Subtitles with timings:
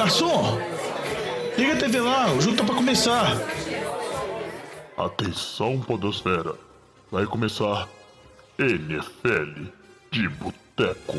[0.00, 0.58] garçom!
[1.58, 3.36] Liga a TV lá, o jogo tá pra começar.
[4.96, 6.54] Atenção, Podosfera.
[7.10, 7.86] Vai começar
[8.58, 9.66] NFL
[10.10, 11.18] de Boteco.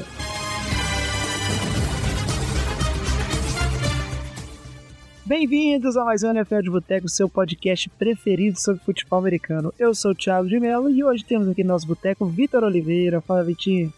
[5.24, 9.72] Bem-vindos a mais um NFL de Boteco, seu podcast preferido sobre futebol americano.
[9.78, 13.22] Eu sou o Thiago de Mello e hoje temos aqui no nosso boteco Vitor Oliveira.
[13.22, 13.94] Fala, Vitinho.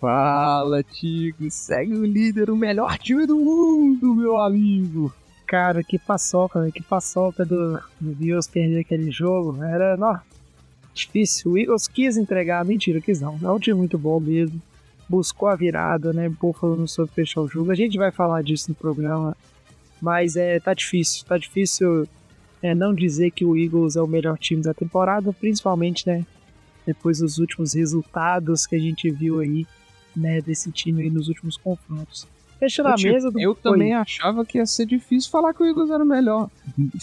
[0.00, 1.50] Fala, Tigo.
[1.50, 5.12] Segue o líder, o melhor time do mundo, meu amigo.
[5.46, 6.70] Cara, que paçoca?
[6.70, 9.62] Que paçoca do, do Bills perder aquele jogo.
[9.62, 10.18] Era, ó,
[10.92, 11.52] difícil.
[11.52, 13.38] O Eagles quis entregar, mentira, quis não.
[13.42, 14.60] É um time muito bom mesmo.
[15.08, 16.28] Buscou a virada, né?
[16.28, 17.70] Buffalo não soube fechar o jogo.
[17.70, 19.36] A gente vai falar disso no programa.
[20.00, 21.24] Mas é, tá difícil.
[21.24, 22.08] Tá difícil
[22.60, 26.26] é, não dizer que o Eagles é o melhor time da temporada, principalmente, né?
[26.84, 29.66] Depois dos últimos resultados que a gente viu aí
[30.16, 32.26] né, desse time aí nos últimos confrontos.
[32.58, 35.90] Fechando a mesa do Eu também achava que ia ser difícil falar que o Eagles
[35.90, 36.48] era o melhor.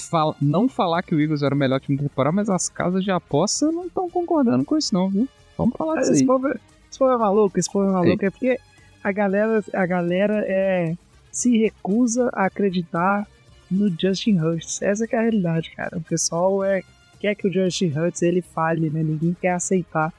[0.09, 3.03] Fala, não falar que o Eagles era o melhor time da temporada, mas as casas
[3.03, 5.27] de aposta não estão concordando com isso, não, viu?
[5.55, 6.27] Vamos falar disso Esse aí.
[6.27, 8.25] povo, esse povo é maluco, esse povo é maluco.
[8.25, 8.59] É porque
[9.03, 10.95] a galera, a galera é,
[11.31, 13.27] se recusa a acreditar
[13.69, 14.81] no Justin Hurts.
[14.81, 15.97] Essa é a realidade, cara.
[15.97, 16.81] O pessoal é,
[17.19, 19.03] quer que o Justin Hurts ele fale, né?
[19.03, 20.11] Ninguém quer aceitar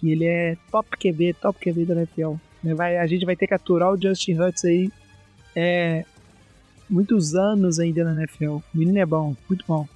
[0.00, 2.34] que ele é top QB, top QB da NFL.
[2.62, 2.74] Né?
[2.74, 4.90] Vai, a gente vai ter que aturar o Justin Hurts aí
[5.54, 6.04] é,
[6.88, 8.56] muitos anos ainda na NFL.
[8.56, 9.86] O menino é bom, muito bom.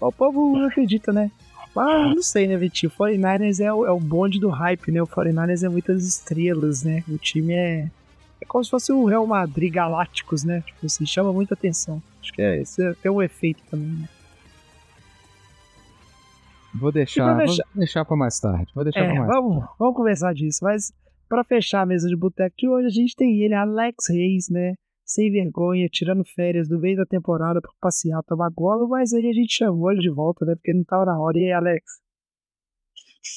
[0.00, 1.30] O povo não acredita, né?
[1.76, 2.90] Ah, não sei, né, Vitinho?
[2.90, 5.02] O 49ers é o, é o bonde do hype, né?
[5.02, 7.04] O 49ers é muitas estrelas, né?
[7.08, 7.90] O time é.
[8.40, 10.62] É como se fosse o Real Madrid Galácticos, né?
[10.66, 12.02] Tipo assim, chama muita atenção.
[12.22, 14.08] Acho que é, esse tem um efeito também, né?
[16.74, 18.70] Vou deixar, E pra vou deixar- deixar pra mais tarde.
[18.74, 20.60] Vou deixar É, mais vamos, vamos conversar disso.
[20.62, 20.92] Mas
[21.28, 24.74] pra fechar a mesa de boteco de hoje, a gente tem ele, Alex Reis, né?
[25.04, 29.32] Sem vergonha, tirando férias do meio da temporada pra passear, tomar gola, mas aí a
[29.32, 30.54] gente chamou ele de volta, né?
[30.54, 31.38] Porque não tava na hora.
[31.38, 31.84] E aí, Alex?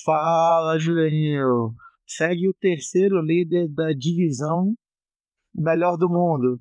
[0.06, 1.74] Fala, Julinho.
[2.06, 4.74] Segue o terceiro líder da divisão
[5.56, 6.60] melhor do mundo.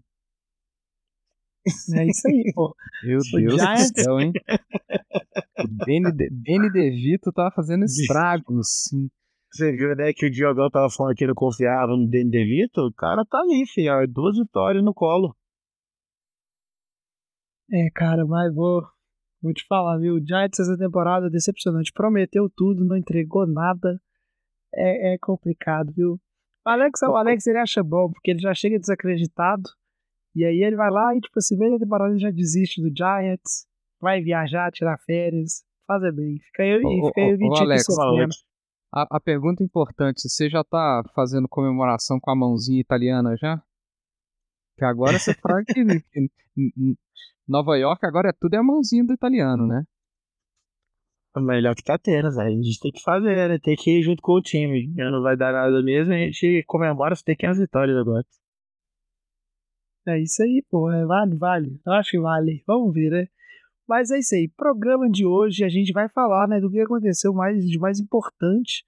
[1.95, 2.75] É isso aí, pô.
[3.05, 4.33] Meu O Deus Giants- do céu, hein?
[5.87, 8.67] Danny, De- Danny DeVito tá fazendo estragos.
[8.89, 9.09] sim.
[9.53, 12.83] Você viu, né, que o Diogão tava falando que não confiava no Danny DeVito?
[12.83, 13.93] O cara tá ali, filho.
[13.93, 15.35] ó, Duas vitórias no colo.
[17.73, 18.83] É, cara, mas vou,
[19.43, 20.15] vou te falar, viu?
[20.15, 21.93] O Giants essa temporada é decepcionante.
[21.93, 24.01] Prometeu tudo, não entregou nada.
[24.75, 26.13] É, é complicado, viu?
[26.65, 29.63] O Alex, o Alex ele acha bom, porque ele já chega desacreditado.
[30.35, 32.89] E aí ele vai lá e, tipo assim, meio da temporada ele já desiste do
[32.97, 33.67] Giants.
[34.01, 35.65] Vai viajar, tirar férias.
[35.91, 36.39] Fazer bem.
[36.39, 37.85] Fica eu e Ô, fica eu ô, ô, Alex.
[38.95, 43.61] A, a pergunta importante, você já tá fazendo comemoração com a mãozinha italiana já?
[44.79, 45.75] Que agora você fala que
[46.55, 46.97] que
[47.49, 49.83] Nova York agora é tudo é a mãozinha do italiano, né?
[51.35, 52.61] O melhor que tá tendo, velho.
[52.61, 53.59] A gente tem que fazer, né?
[53.59, 54.95] Tem que ir junto com o time.
[54.95, 56.13] Não vai dar nada mesmo.
[56.13, 58.25] A gente comemora se tem 500 vitórias agora.
[60.07, 60.89] É isso aí, pô.
[60.93, 61.81] É, vale, vale.
[61.85, 62.63] Eu acho que vale.
[62.65, 63.40] Vamos ver, né?
[63.91, 64.49] Mas é isso aí.
[64.57, 68.85] Programa de hoje a gente vai falar, né, do que aconteceu mais de mais importante,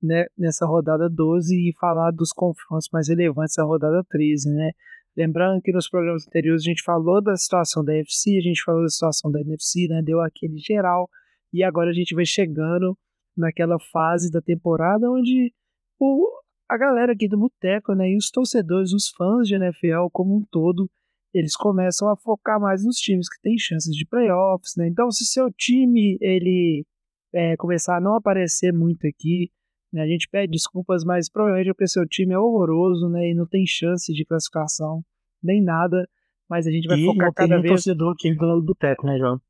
[0.00, 4.70] né, nessa rodada 12 e falar dos confrontos mais relevantes da rodada 13, né?
[5.16, 8.82] Lembrando que nos programas anteriores a gente falou da situação da NFC, a gente falou
[8.82, 10.00] da situação da NFC, né?
[10.00, 11.10] Deu aquele geral.
[11.52, 12.96] E agora a gente vai chegando
[13.36, 15.52] naquela fase da temporada onde
[15.98, 16.24] o,
[16.68, 20.44] a galera aqui do Boteco, né, e os torcedores, os fãs de NFL como um
[20.52, 20.88] todo,
[21.36, 24.88] eles começam a focar mais nos times que têm chances de playoffs, né?
[24.88, 26.86] Então, se seu time ele
[27.34, 29.50] é, começar a não aparecer muito aqui,
[29.92, 33.34] né, a gente pede desculpas, mas provavelmente é porque seu time é horroroso, né, e
[33.34, 35.04] não tem chance de classificação
[35.42, 36.08] nem nada.
[36.48, 37.72] Mas a gente vai e focar cada um vez.
[37.72, 39.40] torcedor aqui no boteco, né, João?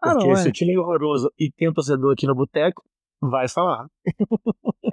[0.00, 2.82] Ah, Porque não, se o time é horroroso e tem um torcedor aqui no boteco,
[3.20, 3.88] vai falar.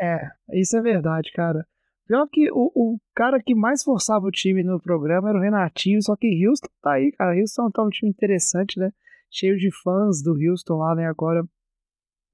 [0.02, 1.66] É, isso é verdade, cara.
[2.08, 6.02] Pior que o, o cara que mais forçava o time no programa era o Renatinho,
[6.02, 7.40] só que Houston tá aí, cara.
[7.40, 8.92] Houston tá um time interessante, né?
[9.32, 11.08] Cheio de fãs do Houston lá, né?
[11.08, 11.44] Agora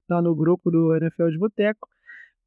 [0.06, 1.88] tá no grupo do NFL de Boteco.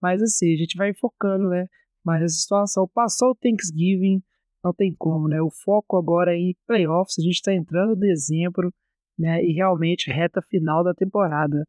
[0.01, 1.68] Mas assim, a gente vai focando, né?
[2.04, 4.21] Mas essa situação passou o Thanksgiving,
[4.63, 5.42] não tem como, né?
[5.42, 8.71] O foco agora é em playoffs, a gente tá entrando em dezembro,
[9.18, 9.44] né?
[9.44, 11.66] E realmente reta final da temporada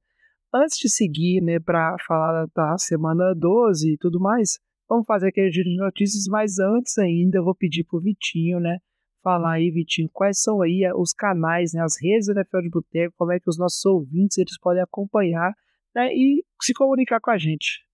[0.55, 5.51] antes de seguir, né, para falar da semana 12 e tudo mais, vamos fazer aquele
[5.51, 8.79] giro de notícias, mas antes ainda eu vou pedir pro Vitinho, né,
[9.23, 12.71] falar aí, Vitinho, quais são aí eh, os canais, né, as redes da NFL de
[12.71, 15.53] Boteco, como é que os nossos ouvintes eles podem acompanhar,
[15.95, 17.87] né, e se comunicar com a gente.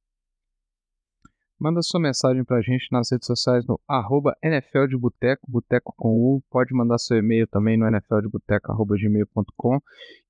[1.63, 6.09] Manda sua mensagem pra gente nas redes sociais no arroba NFL de Boteco, Boteco com
[6.09, 6.43] U.
[6.51, 9.79] Pode mandar seu e-mail também no nfldeboteco.gmail.com.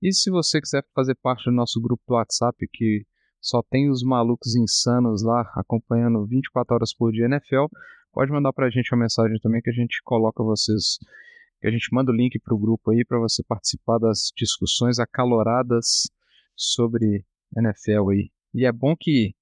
[0.03, 3.07] E se você quiser fazer parte do nosso grupo do WhatsApp, que
[3.43, 7.67] só tem os malucos insanos lá acompanhando 24 horas por dia NFL,
[8.13, 10.99] pode mandar pra gente uma mensagem também que a gente coloca vocês,
[11.61, 16.09] que a gente manda o link pro grupo aí para você participar das discussões acaloradas
[16.55, 17.25] sobre
[17.57, 18.31] NFL aí.
[18.55, 19.35] E é bom que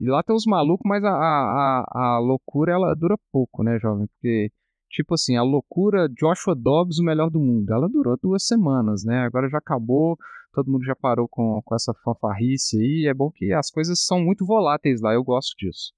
[0.00, 4.08] e lá tem os malucos, mas a, a, a, loucura ela dura pouco, né, jovem?
[4.08, 4.50] Porque,
[4.90, 9.20] tipo assim, a loucura Joshua Dobbs, o melhor do mundo, ela durou duas semanas, né?
[9.20, 10.16] Agora já acabou,
[10.52, 13.06] todo mundo já parou com, com essa fanfarrice aí.
[13.08, 15.92] É bom que as coisas são muito voláteis lá, eu gosto disso.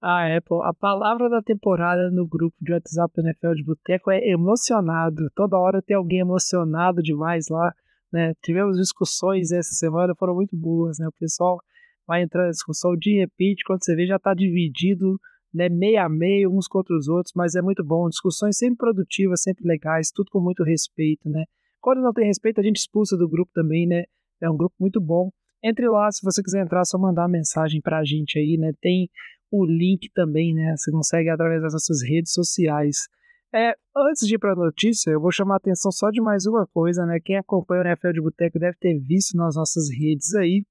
[0.00, 0.62] Ah, é, pô.
[0.62, 5.30] A palavra da temporada no grupo de WhatsApp do NFL de Boteco é emocionado.
[5.34, 7.72] Toda hora tem alguém emocionado demais lá,
[8.12, 8.34] né?
[8.42, 11.06] Tivemos discussões essa semana, foram muito boas, né?
[11.06, 11.58] O pessoal
[12.06, 15.18] vai entrar na discussão, de repente, quando você vê, já está dividido,
[15.54, 18.08] né, meio a meio, uns contra os outros, mas é muito bom.
[18.08, 21.44] Discussões sempre produtivas, sempre legais, tudo com muito respeito, né?
[21.82, 24.04] Quando não tem respeito, a gente expulsa do grupo também, né?
[24.40, 25.30] É um grupo muito bom.
[25.62, 28.72] Entre lá, se você quiser entrar, é só mandar uma mensagem pra gente aí, né?
[28.80, 29.10] Tem
[29.50, 30.74] o link também, né?
[30.76, 33.08] Você consegue através das nossas redes sociais.
[33.54, 36.46] É, antes de ir para a notícia, eu vou chamar a atenção só de mais
[36.46, 37.18] uma coisa, né?
[37.22, 40.64] Quem acompanha o NFL de Boteco deve ter visto nas nossas redes aí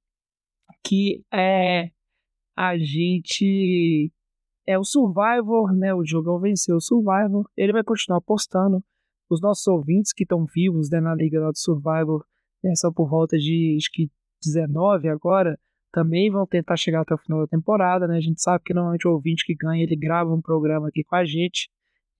[0.83, 1.91] que é
[2.55, 4.11] a gente
[4.67, 5.93] é o Survivor, né?
[5.93, 7.49] O jogão venceu o Survivor.
[7.57, 8.83] Ele vai continuar postando.
[9.31, 12.25] Os nossos ouvintes que estão vivos né, na liga do Survivor,
[12.61, 14.11] né, são por volta de acho que
[14.43, 15.57] 19 agora,
[15.89, 18.17] também vão tentar chegar até o final da temporada, né?
[18.17, 21.15] A gente sabe que normalmente o ouvinte que ganha, ele grava um programa aqui com
[21.15, 21.69] a gente.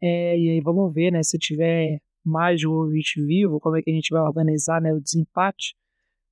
[0.01, 1.21] É, e aí vamos ver, né?
[1.21, 4.93] Se tiver mais de um ouvinte vivo, como é que a gente vai organizar né,
[4.93, 5.75] o desempate.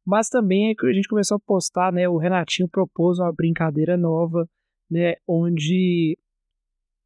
[0.06, 2.08] Mas também é a gente começou a postar, né?
[2.08, 4.48] O Renatinho propôs uma brincadeira nova,
[4.90, 5.16] né?
[5.28, 6.18] Onde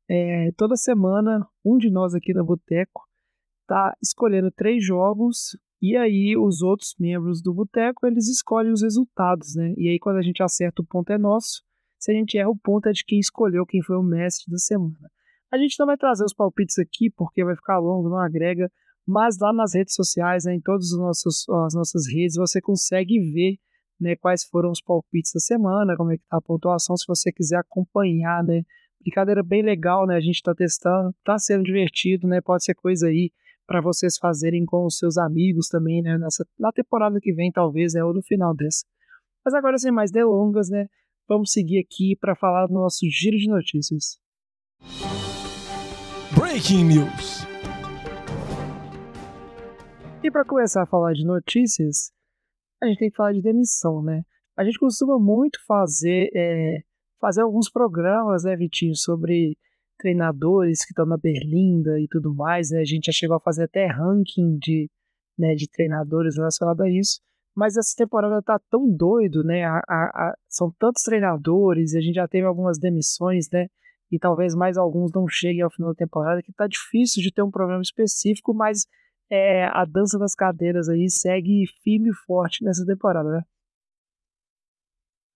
[0.09, 3.03] é, toda semana um de nós aqui na Boteco
[3.73, 9.55] tá escolhendo três jogos e aí os outros membros do Boteco eles escolhem os resultados,
[9.55, 9.73] né?
[9.77, 11.63] E aí quando a gente acerta o ponto é nosso,
[11.99, 14.57] se a gente erra o ponto é de quem escolheu, quem foi o mestre da
[14.57, 15.09] semana.
[15.51, 18.71] A gente não vai trazer os palpites aqui porque vai ficar longo, não agrega,
[19.07, 23.19] mas lá nas redes sociais, né, em todas as nossas, as nossas redes, você consegue
[23.31, 23.57] ver
[23.99, 27.31] né, quais foram os palpites da semana, como é que tá a pontuação, se você
[27.31, 28.63] quiser acompanhar, né?
[29.01, 30.15] Brincadeira bem legal, né?
[30.15, 32.39] A gente está testando, está sendo divertido, né?
[32.41, 33.31] Pode ser coisa aí
[33.65, 36.18] para vocês fazerem com os seus amigos também, né?
[36.18, 38.86] Nessa, na temporada que vem, talvez, é ou no final dessa.
[39.44, 40.88] Mas agora, sem mais delongas, né?
[41.27, 44.18] Vamos seguir aqui para falar do nosso giro de notícias.
[46.38, 47.45] Breaking News.
[50.24, 52.12] E para começar a falar de notícias,
[52.81, 54.24] a gente tem que falar de demissão, né?
[54.56, 56.80] A gente costuma muito fazer, é,
[57.19, 59.57] fazer alguns programas, né, Vitinho, sobre
[59.98, 62.72] treinadores que estão na Berlinda e tudo mais.
[62.72, 62.80] Né?
[62.80, 64.90] A gente já chegou a fazer até ranking de,
[65.38, 67.19] né, de treinadores relacionado a isso.
[67.56, 69.63] Mas essa temporada tá tão doido, né?
[69.63, 73.68] A, a, a, são tantos treinadores a gente já teve algumas demissões, né?
[74.12, 77.44] E talvez mais alguns não cheguem ao final da temporada, que tá difícil de ter
[77.44, 78.88] um programa específico, mas
[79.30, 83.42] é, a dança das cadeiras aí segue firme e forte nessa temporada, né?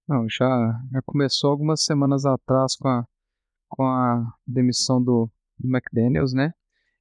[0.08, 3.06] Não, já, já começou algumas semanas atrás com a,
[3.68, 5.30] com a demissão do,
[5.60, 6.54] do McDaniels, né?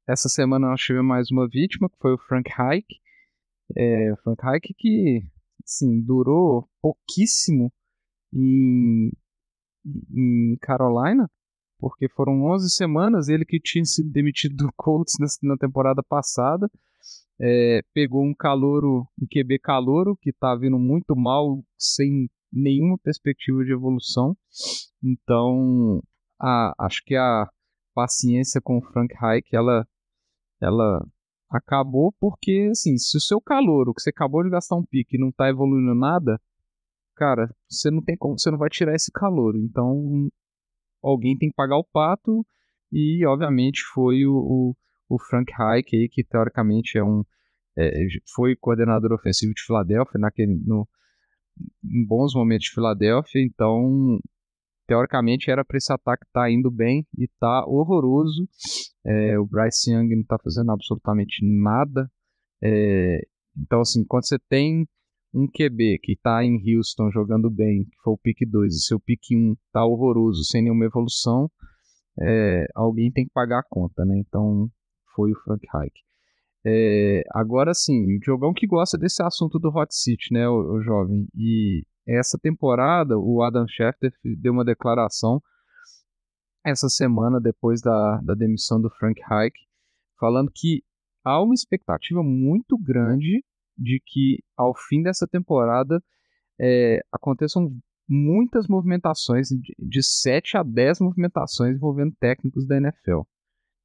[0.08, 2.86] Essa semana nós tivemos mais uma vítima, que foi o Frank Reich.
[3.76, 5.22] É, Frank Reich que,
[5.64, 7.72] assim, durou pouquíssimo
[8.32, 9.10] em,
[9.84, 11.28] em Carolina,
[11.78, 16.70] porque foram 11 semanas, ele que tinha sido demitido do Colts na, na temporada passada,
[17.40, 23.64] é, pegou um calouro, um QB calouro, que tá vindo muito mal, sem nenhuma perspectiva
[23.64, 24.36] de evolução.
[25.02, 26.02] Então,
[26.40, 27.48] a, acho que a
[27.94, 29.86] paciência com o Frank Reich, ela,
[30.60, 31.06] ela
[31.50, 35.32] acabou porque, assim, se o seu calouro, que você acabou de gastar um pique, não
[35.32, 36.40] tá evoluindo nada,
[37.14, 39.58] cara, você não tem como, você não vai tirar esse calouro.
[39.58, 40.28] Então,
[41.02, 42.44] alguém tem que pagar o pato
[42.92, 44.76] e, obviamente, foi o, o,
[45.08, 47.24] o Frank Reich, aí, que teoricamente é um
[47.78, 47.90] é,
[48.34, 50.88] foi coordenador ofensivo de Filadélfia naquele, no,
[51.84, 54.18] em bons momentos de Filadélfia, então
[54.86, 58.48] teoricamente era para esse ataque estar tá indo bem e tá horroroso.
[59.04, 62.10] É, o Bryce Young não está fazendo absolutamente nada.
[62.62, 63.20] É,
[63.56, 64.86] então, assim, quando você tem
[65.34, 68.98] um QB que está em Houston jogando bem, que foi o pick 2, e seu
[68.98, 71.50] pick 1 está horroroso, sem nenhuma evolução,
[72.20, 74.18] é, alguém tem que pagar a conta, né?
[74.18, 74.70] Então,
[75.14, 76.06] foi o Frank Reich.
[76.64, 80.82] É, agora sim, o Diogão que gosta desse assunto do Hot City, né, o, o
[80.82, 81.28] jovem?
[81.34, 85.42] E essa temporada o Adam Schefter deu uma declaração
[86.64, 89.56] essa semana depois da, da demissão do Frank Reich,
[90.18, 90.82] falando que
[91.24, 93.44] há uma expectativa muito grande
[93.76, 96.02] de que ao fim dessa temporada
[96.58, 97.70] é, aconteçam
[98.08, 103.22] muitas movimentações, de, de 7 a 10 movimentações envolvendo técnicos da NFL.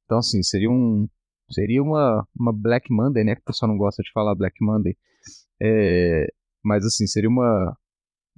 [0.04, 1.08] Então, assim, seria um.
[1.50, 3.34] Seria uma, uma Black Monday, né?
[3.34, 4.96] Que o pessoal não gosta de falar Black Monday.
[5.60, 6.26] É,
[6.64, 7.76] mas, assim, seria uma,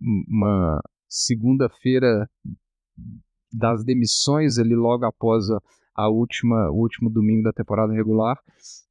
[0.00, 2.28] uma segunda-feira
[3.52, 5.60] das demissões ali logo após a,
[5.94, 8.36] a última, o último domingo da temporada regular,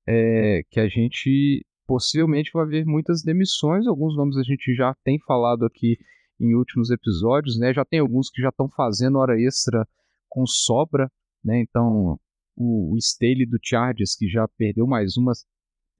[0.07, 3.85] é, que a gente possivelmente vai ver muitas demissões.
[3.87, 5.97] Alguns nomes a gente já tem falado aqui
[6.39, 7.73] em últimos episódios, né?
[7.73, 9.87] Já tem alguns que já estão fazendo hora extra
[10.29, 11.11] com sobra,
[11.43, 11.59] né?
[11.59, 12.17] Então,
[12.55, 15.33] o, o Staley do Chargers, que já perdeu mais uma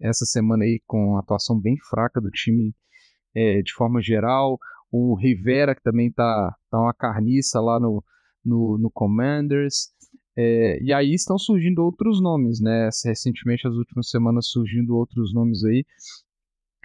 [0.02, 2.74] essa semana aí com atuação bem fraca do time
[3.36, 4.58] é, de forma geral.
[4.96, 8.04] O Rivera, que também tá, tá uma carniça lá no,
[8.46, 9.92] no, no Commanders.
[10.38, 12.90] É, e aí estão surgindo outros nomes, né?
[13.04, 15.84] Recentemente, as últimas semanas, surgindo outros nomes aí.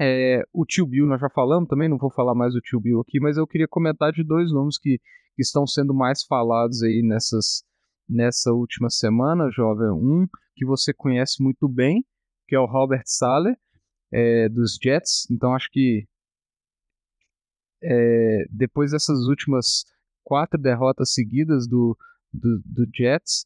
[0.00, 3.00] É, o tio Bill nós já falamos também, não vou falar mais do tio Bill
[3.00, 4.98] aqui, mas eu queria comentar de dois nomes que,
[5.34, 7.64] que estão sendo mais falados aí nessas,
[8.08, 9.90] nessa última semana, jovem.
[9.90, 12.04] Um que você conhece muito bem,
[12.46, 13.54] que é o Robert Sale,
[14.12, 15.26] é, dos Jets.
[15.30, 16.06] Então acho que
[17.82, 19.84] é, depois dessas últimas
[20.24, 21.96] quatro derrotas seguidas do,
[22.32, 23.44] do, do Jets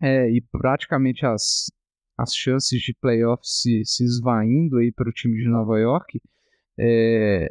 [0.00, 1.70] é, e praticamente as,
[2.16, 6.20] as chances de playoffs se, se esvaindo aí para o time de Nova York,
[6.78, 7.48] é,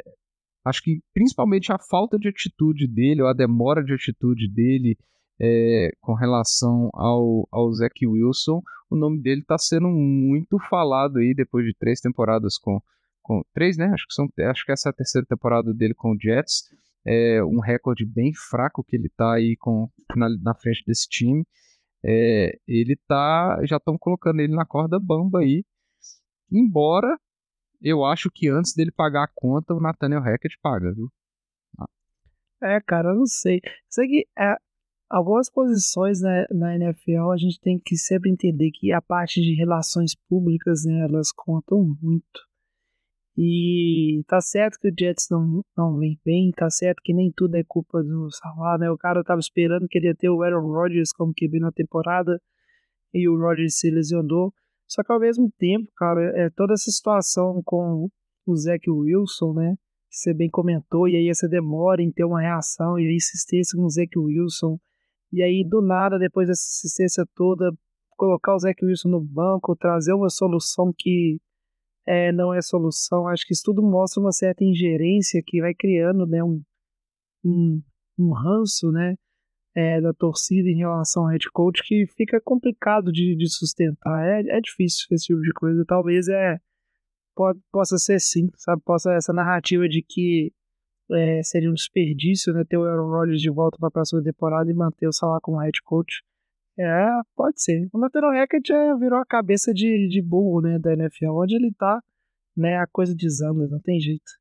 [0.65, 4.97] acho que principalmente a falta de atitude dele, ou a demora de atitude dele
[5.39, 11.33] é, com relação ao, ao Zach Wilson, o nome dele está sendo muito falado aí
[11.33, 12.81] depois de três temporadas com,
[13.23, 13.87] com três, né?
[13.87, 16.63] Acho que são, acho que essa é a terceira temporada dele com o Jets.
[17.05, 21.45] É um recorde bem fraco que ele está aí com na, na frente desse time.
[22.05, 25.63] É, ele tá, já estão colocando ele na corda bamba aí.
[26.51, 27.17] Embora
[27.81, 31.09] eu acho que antes dele pagar a conta, o Nathaniel Hackett paga, viu?
[31.79, 31.87] Ah.
[32.61, 33.59] É, cara, eu não sei.
[33.89, 34.55] Sei que é,
[35.09, 39.53] algumas posições né, na NFL a gente tem que sempre entender que a parte de
[39.53, 42.52] relações públicas, né, elas contam muito.
[43.37, 47.55] E tá certo que o Jets não, não vem bem, tá certo que nem tudo
[47.55, 48.91] é culpa do Salah, né?
[48.91, 52.39] O cara tava esperando que ele ia ter o Aaron Rodgers como QB na temporada
[53.13, 54.53] e o Rodgers se lesionou.
[54.87, 58.07] Só que ao mesmo tempo, cara, é toda essa situação com
[58.45, 59.75] o Zach Wilson, né?
[60.09, 63.75] Que você bem comentou, e aí essa demora em ter uma reação e a insistência
[63.75, 64.77] com o Zach Wilson.
[65.31, 67.71] E aí, do nada, depois dessa insistência toda,
[68.15, 71.39] colocar o Zach Wilson no banco, trazer uma solução que
[72.05, 73.27] é, não é solução.
[73.27, 76.61] Acho que isso tudo mostra uma certa ingerência que vai criando né, um,
[77.43, 77.81] um,
[78.17, 79.15] um ranço né,
[79.75, 84.25] é, da torcida em relação ao head coach que fica complicado de, de sustentar.
[84.25, 85.83] É, é difícil esse tipo de coisa.
[85.87, 86.59] Talvez é
[87.35, 88.81] pode, possa ser sim, sabe?
[88.83, 90.51] Possa essa narrativa de que
[91.11, 94.69] é, seria um desperdício né, ter o Aaron Rodgers de volta para a próxima temporada
[94.69, 96.23] e manter o Salah como head coach.
[96.77, 97.87] É, pode ser.
[97.93, 101.31] O Nathaniel Hackett já virou a cabeça de, de burro, né, da NFL.
[101.31, 102.01] Onde ele tá,
[102.57, 104.31] né, a coisa desanda, não tem jeito.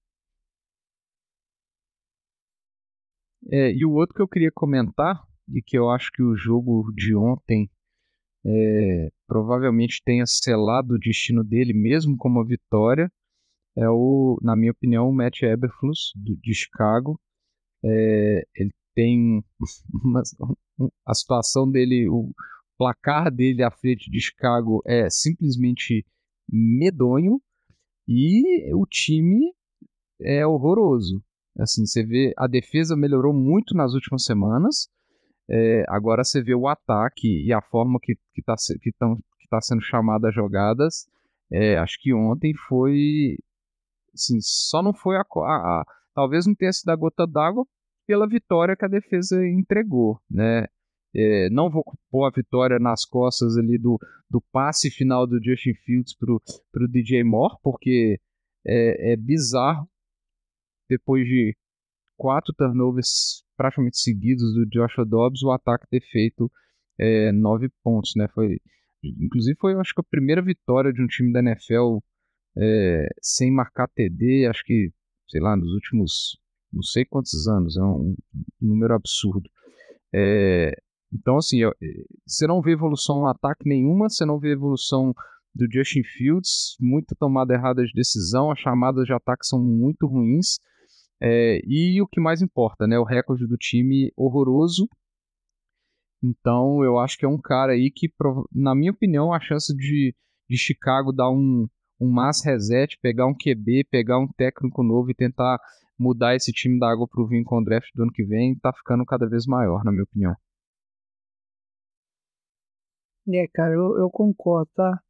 [3.50, 6.90] É, e o outro que eu queria comentar, e que eu acho que o jogo
[6.94, 7.68] de ontem
[8.46, 13.10] é, provavelmente tenha selado o destino dele, mesmo com uma vitória,
[13.76, 17.20] é o, na minha opinião, o Matt Eberflus, do, de Chicago.
[17.84, 19.42] É, ele tem
[20.04, 20.22] uma,
[21.06, 22.32] a situação dele, o
[22.78, 26.04] placar dele à frente de Chicago é simplesmente
[26.48, 27.40] medonho
[28.08, 29.52] e o time
[30.20, 31.22] é horroroso.
[31.58, 34.88] Assim, você vê a defesa melhorou muito nas últimas semanas.
[35.48, 39.60] É, agora você vê o ataque e a forma que está que que que tá
[39.60, 41.06] sendo chamada as jogadas.
[41.50, 43.36] É, acho que ontem foi.
[44.14, 45.84] Assim, só não foi a, a, a
[46.14, 47.66] Talvez não tenha sido a gota d'água,
[48.12, 50.66] pela vitória que a defesa entregou, né?
[51.14, 55.72] É, não vou pôr a vitória nas costas ali do, do passe final do Justin
[55.72, 56.38] Fields pro,
[56.70, 58.20] pro DJ Moore, porque
[58.66, 59.88] é, é bizarro
[60.90, 61.56] depois de
[62.14, 66.52] quatro turnovers praticamente seguidos do Joshua Dobbs, o ataque ter feito
[66.98, 68.28] é, nove pontos, né?
[68.34, 68.58] Foi,
[69.02, 71.96] inclusive foi, acho que a primeira vitória de um time da NFL
[72.58, 74.92] é, sem marcar TD, acho que,
[75.28, 76.41] sei lá, nos últimos
[76.72, 78.16] não sei quantos anos, é um,
[78.60, 79.48] número absurdo.
[80.14, 80.74] É,
[81.12, 81.58] então, assim,
[82.26, 85.14] você não vê evolução no ataque nenhuma, você não vê evolução
[85.54, 90.58] do Justin Fields, muita tomada errada de decisão, as chamadas de ataque são muito ruins.
[91.20, 92.98] É, e o que mais importa, né?
[92.98, 94.88] O recorde do time horroroso.
[96.22, 98.10] Então eu acho que é um cara aí que,
[98.52, 100.14] na minha opinião, a chance de,
[100.48, 101.68] de Chicago dar um,
[102.00, 105.60] um mass reset, pegar um QB, pegar um técnico novo e tentar
[105.98, 108.72] mudar esse time da água pro vinho com o draft do ano que vem, tá
[108.72, 110.34] ficando cada vez maior, na minha opinião.
[113.28, 115.00] É, cara, eu, eu concordo, tá?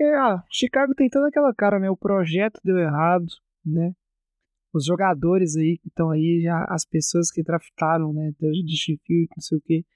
[0.00, 1.88] É, ah, Chicago tem toda aquela cara, né?
[1.90, 3.26] O projeto deu errado,
[3.64, 3.92] né?
[4.74, 8.32] Os jogadores aí que estão aí, já as pessoas que draftaram, né?
[8.38, 9.86] De Sheffield, não sei o que.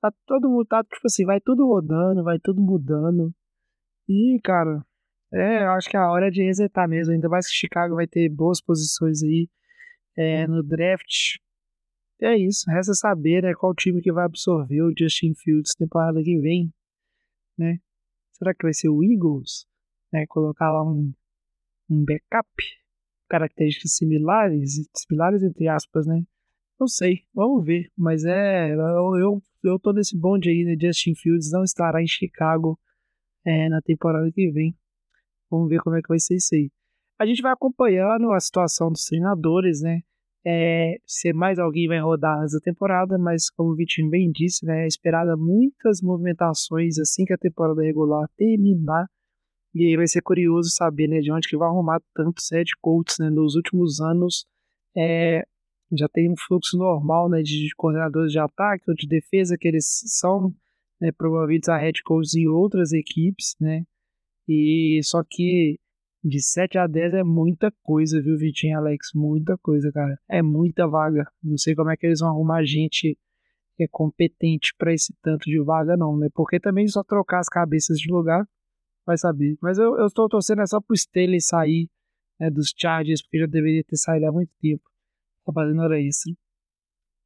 [0.00, 3.34] Tá todo mundo, tá, tipo assim, vai tudo rodando, vai tudo mudando.
[4.08, 4.84] E, cara,
[5.32, 7.12] é, eu acho que é a hora é de resetar mesmo.
[7.12, 9.48] Ainda mais que Chicago vai ter boas posições aí
[10.16, 11.38] é, no draft.
[12.20, 16.38] É isso, resta saber né, qual time que vai absorver o Justin Fields temporada que
[16.38, 16.72] vem,
[17.56, 17.78] né?
[18.32, 19.66] Será que vai ser o Eagles?
[20.12, 21.12] Né, colocar lá um,
[21.88, 22.48] um backup,
[23.28, 26.22] características similares, similares entre aspas, né?
[26.78, 27.90] Não sei, vamos ver.
[27.96, 30.76] Mas é, eu, eu, eu tô nesse bonde aí, né?
[30.80, 32.78] Justin Fields não estará em Chicago
[33.44, 34.74] é, na temporada que vem.
[35.50, 36.70] Vamos ver como é que vai ser isso aí.
[37.20, 40.00] A gente vai acompanhando a situação dos treinadores, né?
[40.42, 44.84] É, se mais alguém vai rodar essa temporada, mas como o Vitinho bem disse, né,
[44.84, 49.06] é esperada muitas movimentações assim que a temporada regular terminar.
[49.74, 53.18] E aí vai ser curioso saber né, de onde que vai arrumar tantos head coaches
[53.18, 54.46] né, nos últimos anos.
[54.96, 55.44] É,
[55.92, 59.84] já tem um fluxo normal né, de coordenadores de ataque ou de defesa que eles
[60.06, 60.54] são
[60.98, 63.84] né, promovidos a head coaches em outras equipes, né?
[64.48, 65.78] E só que
[66.22, 69.08] de 7 a 10 é muita coisa, viu, Vitinho Alex?
[69.14, 70.18] Muita coisa, cara.
[70.28, 71.26] É muita vaga.
[71.42, 73.18] Não sei como é que eles vão arrumar gente
[73.76, 76.28] que é competente para esse tanto de vaga, não, né?
[76.34, 78.46] Porque também só trocar as cabeças de lugar,
[79.06, 79.56] vai saber.
[79.62, 81.88] Mas eu, eu estou torcendo é só pro Staley sair
[82.38, 84.82] né, dos Chargers, porque já deveria ter saído há muito tempo.
[85.46, 86.34] Tá fazendo hora extra.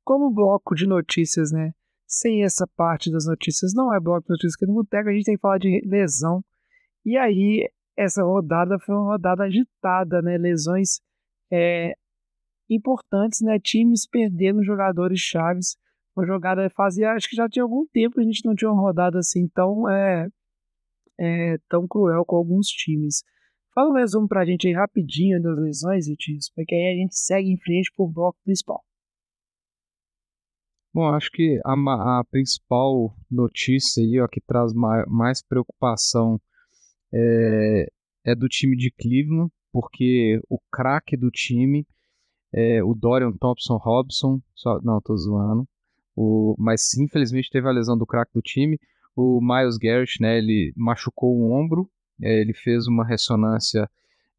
[0.05, 1.73] Como bloco de notícias, né?
[2.07, 5.25] Sem essa parte das notícias, não é bloco de notícias que no boteco, a gente
[5.25, 6.45] tem que falar de lesão.
[7.05, 10.37] E aí, essa rodada foi uma rodada agitada, né?
[10.37, 11.01] Lesões
[11.53, 11.95] é,
[12.69, 13.59] importantes, né?
[13.59, 15.77] Times perdendo jogadores chaves.
[16.17, 18.81] Uma jogada fazia, acho que já tinha algum tempo que a gente não tinha uma
[18.81, 20.29] rodada assim tão, é,
[21.19, 23.25] é, tão cruel com alguns times.
[23.75, 27.51] Fala um resumo pra gente aí rapidinho das lesões, Vitinho, porque aí a gente segue
[27.51, 28.81] em frente pro bloco principal.
[30.95, 31.73] Bom, acho que a,
[32.21, 36.41] a principal notícia aí, ó, que traz mais preocupação
[37.15, 37.87] é,
[38.25, 41.87] é do time de Cleveland, porque o craque do time
[42.53, 45.67] é o Dorian Thompson Robson, só, não, tô zoando,
[46.17, 48.79] o, mas infelizmente teve a lesão do craque do time,
[49.17, 51.89] o Miles Garrett, né, ele machucou o ombro,
[52.23, 53.89] é, ele fez uma ressonância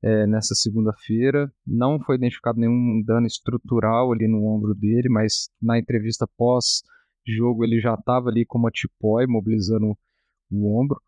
[0.02, 5.80] é, nessa segunda-feira, não foi identificado nenhum dano estrutural ali no ombro dele, mas na
[5.80, 9.98] entrevista pós-jogo ele já estava ali com uma tipói, mobilizando
[10.52, 11.02] o ombro,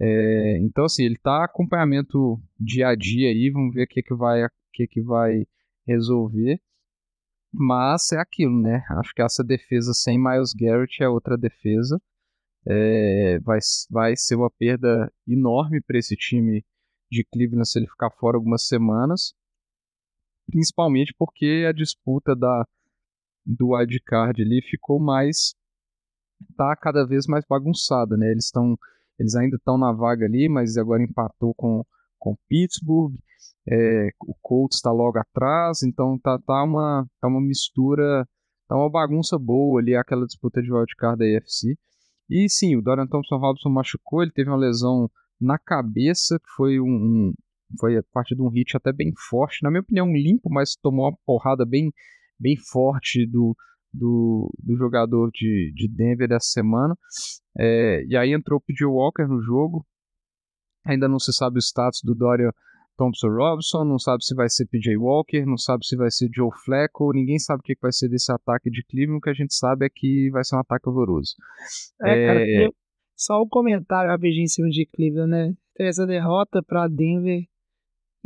[0.00, 4.14] é, então, assim, ele tá acompanhamento dia a dia aí, vamos ver o que, que,
[4.14, 5.46] vai, que, que vai
[5.86, 6.60] resolver.
[7.52, 8.84] Mas é aquilo, né?
[8.98, 12.00] Acho que essa defesa sem Miles Garrett é outra defesa.
[12.68, 13.58] É, vai,
[13.90, 16.64] vai ser uma perda enorme para esse time
[17.10, 19.32] de Cleveland se ele ficar fora algumas semanas.
[20.46, 22.66] Principalmente porque a disputa da,
[23.44, 25.54] do wildcard ali ficou mais.
[26.56, 28.30] tá cada vez mais bagunçada, né?
[28.30, 28.76] Eles estão
[29.18, 31.84] eles ainda estão na vaga ali, mas agora empatou com
[32.18, 33.14] com Pittsburgh.
[33.68, 38.26] É, o Colts está logo atrás, então tá, tá, uma, tá uma mistura,
[38.68, 41.76] tá uma bagunça boa ali aquela disputa de wildcard da AFC.
[42.28, 45.08] E sim, o Dorian Thompson Robson machucou, ele teve uma lesão
[45.40, 47.34] na cabeça, que foi um, um
[47.78, 51.06] foi a partir de um hit até bem forte, na minha opinião limpo, mas tomou
[51.06, 51.92] uma porrada bem,
[52.38, 53.56] bem forte do,
[53.96, 56.96] do, do jogador de, de Denver essa semana.
[57.58, 59.84] É, e aí entrou o PJ Walker no jogo.
[60.84, 62.52] Ainda não se sabe o status do Dorian
[62.96, 66.50] Thompson Robson, não sabe se vai ser PJ Walker, não sabe se vai ser Joe
[66.64, 69.54] Flacco, ninguém sabe o que vai ser desse ataque de Cleveland, o que a gente
[69.54, 71.34] sabe é que vai ser um ataque horroroso.
[72.02, 72.26] É, é...
[72.26, 72.74] cara, eu,
[73.14, 75.54] só um comentário rapidinho em cima de Cleveland, né?
[75.78, 77.42] Essa derrota para Denver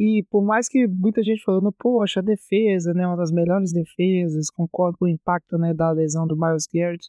[0.03, 4.49] e por mais que muita gente falando, poxa, a defesa, né, uma das melhores defesas,
[4.49, 7.07] concordo com o impacto, né, da lesão do Miles Garrett,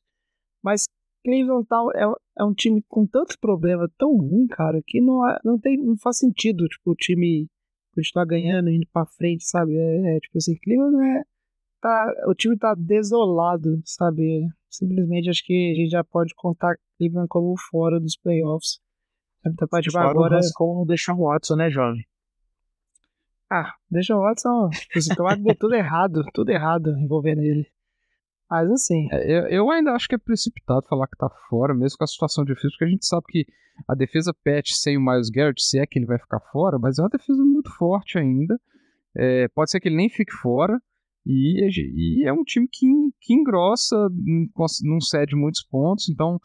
[0.62, 0.84] mas
[1.24, 2.04] Cleveland tal é,
[2.38, 6.18] é um time com tantos problemas tão ruim, cara, que não, não tem não faz
[6.18, 7.48] sentido, tipo, o time
[7.96, 9.74] continuar ganhando, indo para frente, sabe?
[9.74, 11.24] É, é, tipo assim, Cleveland é
[11.80, 14.46] tá, o time tá desolado, sabe?
[14.70, 18.82] Simplesmente acho que a gente já pode contar Cleveland como fora dos playoffs.
[19.44, 19.56] Sabe?
[19.82, 22.06] Tipo, agora com o Deshaun Watson, né, jovem?
[23.54, 24.70] Ah, deixa o Watson.
[25.18, 27.68] Tomara que deu tudo errado, tudo errado envolvendo ele.
[28.50, 29.10] Mas assim.
[29.12, 32.08] É, eu, eu, ainda acho que é precipitado falar que tá fora, mesmo com a
[32.08, 33.46] situação difícil, porque a gente sabe que
[33.86, 36.98] a defesa pet sem o Miles Garrett, se é que ele vai ficar fora, mas
[36.98, 38.58] é uma defesa muito forte ainda.
[39.18, 40.80] É, pode ser que ele nem fique fora.
[41.26, 42.88] E, e, é um time que,
[43.20, 43.96] que engrossa,
[44.84, 46.40] não cede muitos pontos, então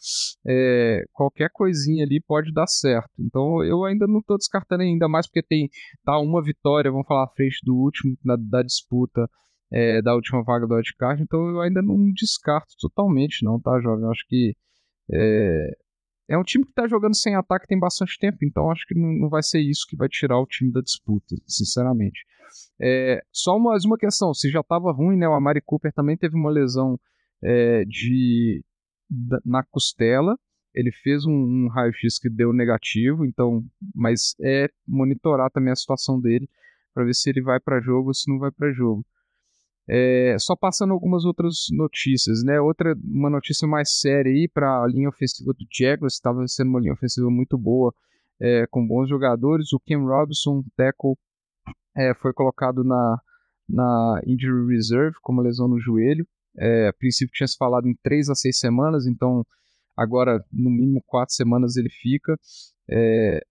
[0.47, 3.11] é, qualquer coisinha ali pode dar certo.
[3.19, 5.69] Então eu ainda não estou descartando ainda mais porque tem
[6.05, 9.27] tá uma vitória, vamos falar à frente do último da, da disputa
[9.73, 14.05] é, da última vaga do wildcard, então eu ainda não descarto totalmente não, tá jovem?
[14.05, 14.55] Eu acho que
[15.13, 15.71] é,
[16.29, 19.29] é um time que está jogando sem ataque tem bastante tempo, então acho que não,
[19.29, 22.25] vai ser isso que vai tirar o time da disputa, sinceramente.
[22.81, 25.29] É, só mais uma questão, se já estava ruim, né?
[25.29, 26.99] O Amari Cooper também teve uma lesão
[27.43, 28.63] é, de
[29.09, 30.37] da, na costela.
[30.75, 36.21] Ele fez um, um raio-x que deu negativo, então, mas é monitorar também a situação
[36.21, 36.49] dele
[36.93, 39.05] para ver se ele vai para jogo ou se não vai para jogo.
[39.89, 42.61] É, só passando algumas outras notícias, né?
[42.61, 46.81] Outra, uma notícia mais séria aí para a linha ofensiva do Jaguars, estava sendo uma
[46.81, 47.95] linha ofensiva muito boa,
[48.41, 49.73] é, com bons jogadores.
[49.73, 51.15] O Ken Robinson, tackle
[51.97, 53.21] é, foi colocado na,
[53.69, 56.27] na Injury Reserve como lesão no joelho.
[56.59, 59.47] É, a princípio tinha se falado em 3 a 6 semanas, então
[59.97, 62.37] agora no mínimo 4 semanas ele fica.
[62.89, 63.45] É,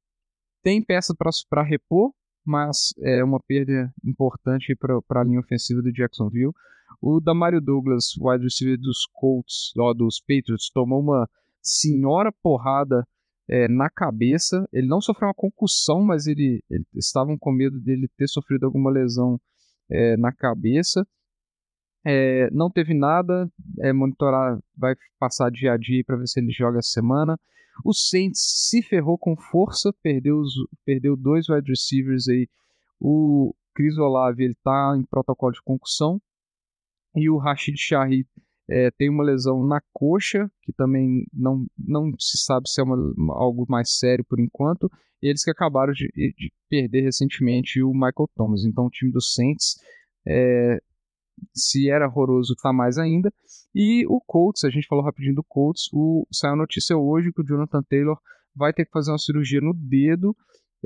[0.62, 1.14] tem peça
[1.50, 2.12] para repor,
[2.46, 6.54] mas é uma perda importante para a linha ofensiva do Jacksonville.
[7.02, 11.28] O Damario Douglas, wide receiver dos Colts, ó, dos Patriots, tomou uma
[11.62, 13.06] senhora porrada
[13.50, 14.68] é, na cabeça.
[14.72, 18.92] Ele não sofreu uma concussão, mas ele, ele estavam com medo dele ter sofrido alguma
[18.92, 19.40] lesão
[19.90, 21.06] é, na cabeça.
[22.06, 26.52] É, não teve nada, é, monitorar, vai passar dia a dia para ver se ele
[26.52, 27.40] joga essa semana.
[27.84, 30.54] O Saints se ferrou com força, perdeu, os,
[30.86, 32.48] perdeu dois wide receivers aí.
[33.00, 36.22] O Chris Olave ele tá em protocolo de concussão
[37.16, 38.28] e o Rashid Shahid
[38.70, 42.98] é, tem uma lesão na coxa, que também não, não se sabe se é uma,
[43.34, 44.90] algo mais sério por enquanto.
[45.22, 48.64] Eles que acabaram de, de perder recentemente o Michael Thomas.
[48.64, 49.76] Então o time do Saints,
[50.28, 50.80] é,
[51.54, 53.34] se era horroroso, está mais ainda.
[53.74, 57.42] E o Colts, a gente falou rapidinho do Colts, o, saiu a notícia hoje que
[57.42, 58.18] o Jonathan Taylor
[58.56, 60.36] vai ter que fazer uma cirurgia no dedo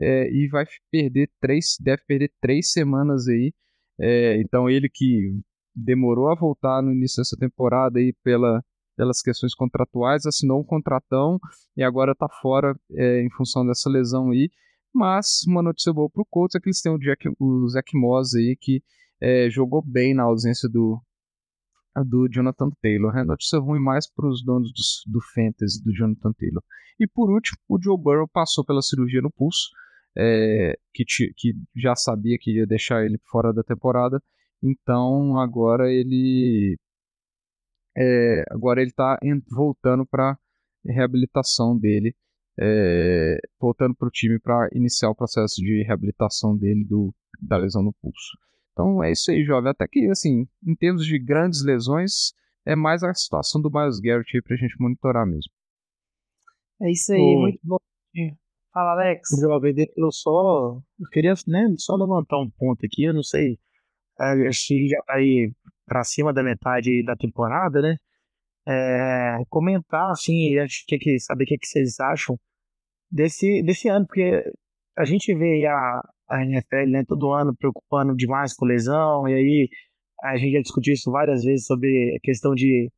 [0.01, 3.53] é, e vai perder três, deve perder três semanas aí.
[3.99, 5.39] É, então ele que
[5.75, 8.63] demorou a voltar no início dessa temporada aí pela,
[8.95, 11.39] pelas questões contratuais, assinou um contratão
[11.75, 14.49] e agora está fora é, em função dessa lesão aí.
[14.93, 17.89] Mas uma notícia boa para o Colts é que eles têm o, Jack, o Zach
[17.95, 18.81] Moss aí que
[19.21, 21.01] é, jogou bem na ausência do,
[22.05, 23.15] do Jonathan Taylor.
[23.17, 26.63] É notícia ruim mais para os donos do, do Fantasy do Jonathan Taylor.
[26.99, 29.69] E por último, o Joe Burrow passou pela cirurgia no pulso,
[30.17, 34.21] é, que, que já sabia que ia deixar ele fora da temporada
[34.61, 36.77] então agora ele
[37.97, 39.17] é, agora ele está
[39.49, 40.37] voltando para
[40.85, 42.15] reabilitação dele,
[42.59, 47.83] é, voltando para o time para iniciar o processo de reabilitação dele do, da lesão
[47.83, 48.37] no pulso.
[48.79, 49.69] Então é isso aí, jovem.
[49.69, 52.33] Até que, assim, em termos de grandes lesões,
[52.65, 55.51] é mais a situação do Miles Garrett aí para a gente monitorar mesmo.
[56.81, 57.77] É isso aí, muito bom.
[58.73, 59.31] Fala, Alex.
[59.41, 63.59] Jovem, eu só eu queria né, só levantar um ponto aqui, eu não sei
[64.47, 65.51] acho que já tá aí
[65.85, 67.97] para cima da metade da temporada, né?
[68.67, 72.37] É, comentar, assim, acho que, que saber o que, que vocês acham
[73.09, 74.43] desse, desse ano, porque
[74.97, 79.69] a gente vê a, a NFL né, todo ano preocupando demais com lesão, e aí
[80.23, 82.91] a gente já discutiu isso várias vezes sobre a questão de,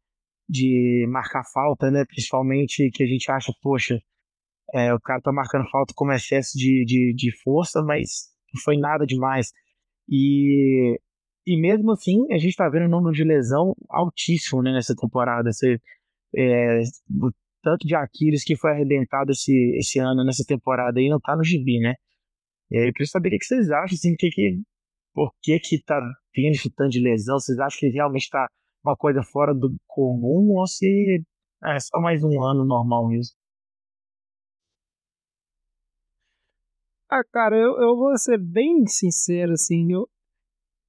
[0.50, 2.06] de marcar falta, né?
[2.06, 4.00] Principalmente que a gente acha, poxa,
[4.74, 8.78] é, o cara tá marcando falta com excesso de, de, de força, mas não foi
[8.78, 9.52] nada demais.
[10.10, 11.00] E
[11.46, 15.52] e mesmo assim, a gente está vendo um número de lesão altíssimo né, nessa temporada.
[15.52, 15.80] Você,
[16.36, 17.32] é, o
[17.64, 21.44] tanto de Aquiles que foi arrebentado esse, esse ano, nessa temporada aí, não está no
[21.44, 21.96] gibi, né?
[22.72, 24.62] E aí eu queria saber o que vocês acham, assim, que, que,
[25.14, 26.00] por que que tá
[26.34, 27.38] tendo esse tanto de lesão?
[27.38, 28.48] Vocês acham que realmente está
[28.84, 31.22] uma coisa fora do comum ou se
[31.66, 33.36] é só mais um ano normal mesmo?
[37.10, 40.08] Ah, cara, eu, eu vou ser bem sincero, assim, eu,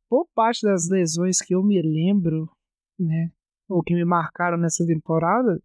[0.09, 2.49] por parte das lesões que eu me lembro,
[2.97, 3.33] né,
[3.69, 5.61] ou que me marcaram nessa temporada,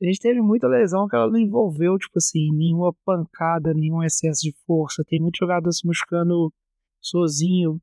[0.00, 4.42] a gente teve muita lesão que ela não envolveu, tipo assim, nenhuma pancada, nenhum excesso
[4.42, 5.04] de força.
[5.06, 6.52] Tem muitos jogadores se machucando
[7.00, 7.80] sozinho,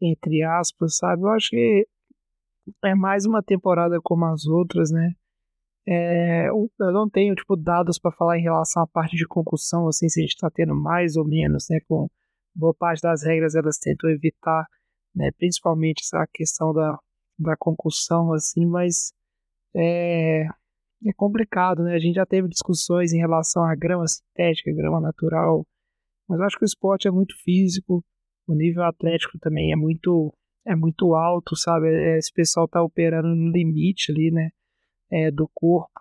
[0.00, 1.22] entre aspas, sabe?
[1.22, 1.86] Eu acho que
[2.84, 5.12] é mais uma temporada como as outras, né?
[5.86, 10.08] É, eu não tenho, tipo, dados para falar em relação à parte de concussão, assim,
[10.08, 11.80] se a gente tá tendo mais ou menos, né?
[11.88, 12.08] Com
[12.54, 14.66] boa parte das regras elas tentam evitar
[15.14, 16.98] né, principalmente essa questão da,
[17.38, 19.12] da concussão, assim, mas
[19.74, 20.46] é,
[21.06, 21.94] é complicado, né?
[21.94, 25.66] A gente já teve discussões em relação à grama sintética, grama natural,
[26.28, 28.04] mas eu acho que o esporte é muito físico,
[28.46, 30.32] o nível atlético também é muito
[30.66, 31.88] é muito alto, sabe?
[31.88, 34.50] É, esse pessoal tá operando no limite ali, né?
[35.10, 36.00] É, do corpo,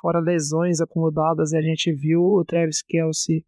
[0.00, 3.44] fora lesões acumuladas, e a gente viu o Travis Kelsey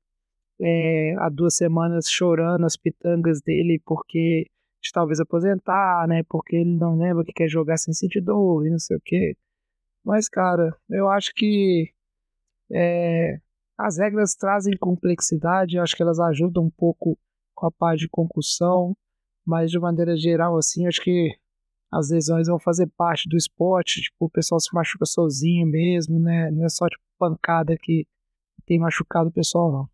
[0.60, 4.46] é, há duas semanas chorando as pitangas dele porque
[4.82, 6.22] de talvez aposentar, né?
[6.28, 9.36] Porque ele não lembra que quer jogar sem sentir dor e não sei o que.
[10.04, 11.92] Mas, cara, eu acho que
[12.72, 13.40] é,
[13.78, 17.18] as regras trazem complexidade, acho que elas ajudam um pouco
[17.54, 18.96] com a parte de concussão,
[19.46, 21.30] mas de maneira geral, assim, acho que
[21.92, 26.50] as lesões vão fazer parte do esporte, tipo, o pessoal se machuca sozinho mesmo, né?
[26.50, 28.06] Não é só tipo pancada que
[28.66, 29.88] tem machucado o pessoal, não.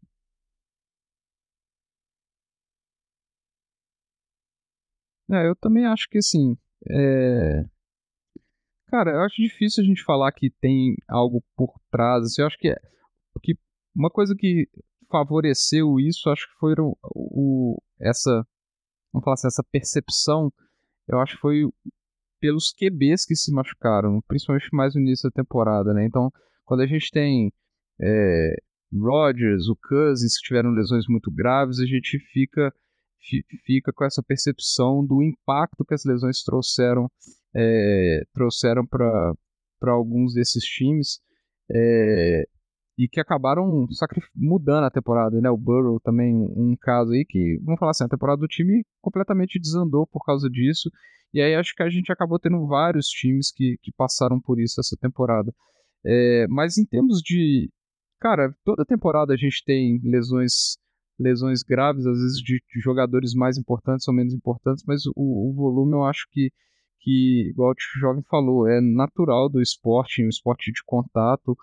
[5.38, 6.56] É, eu também acho que assim.
[6.88, 7.64] É...
[8.90, 12.24] Cara, eu acho difícil a gente falar que tem algo por trás.
[12.24, 12.76] Assim, eu acho que, é,
[13.94, 14.68] uma coisa que
[15.08, 18.44] favoreceu isso, acho que foi o, o, essa,
[19.12, 20.52] vamos falar assim, essa percepção,
[21.08, 21.62] eu acho que foi
[22.40, 26.04] pelos QBs que se machucaram, principalmente mais no início da temporada, né?
[26.04, 26.30] Então,
[26.64, 27.52] quando a gente tem
[28.00, 28.54] é,
[28.92, 32.74] Rodgers, o Cousins que tiveram lesões muito graves, a gente fica
[33.66, 37.10] fica com essa percepção do impacto que as lesões trouxeram
[37.54, 39.34] é, trouxeram para
[39.82, 41.20] alguns desses times
[41.70, 42.44] é,
[42.98, 43.86] e que acabaram
[44.34, 45.50] mudando a temporada, né?
[45.50, 49.58] O Burrow também um, caso aí que, vamos falar assim, a temporada do time completamente
[49.58, 50.90] desandou por causa disso.
[51.32, 54.80] E aí acho que a gente acabou tendo vários times que, que passaram por isso
[54.80, 55.54] essa temporada.
[56.04, 57.70] É, mas em termos de.
[58.20, 60.76] Cara, toda temporada a gente tem lesões
[61.20, 65.52] lesões graves, às vezes de, de jogadores mais importantes ou menos importantes, mas o, o,
[65.54, 66.50] volume eu acho que,
[67.00, 71.56] que, igual o jovem falou, é natural do esporte, um esporte de contato.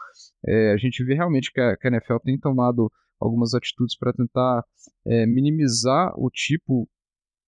[0.45, 4.13] É, a gente vê realmente que a, que a NFL tem tomado algumas atitudes para
[4.13, 4.63] tentar
[5.05, 6.87] é, minimizar o tipo,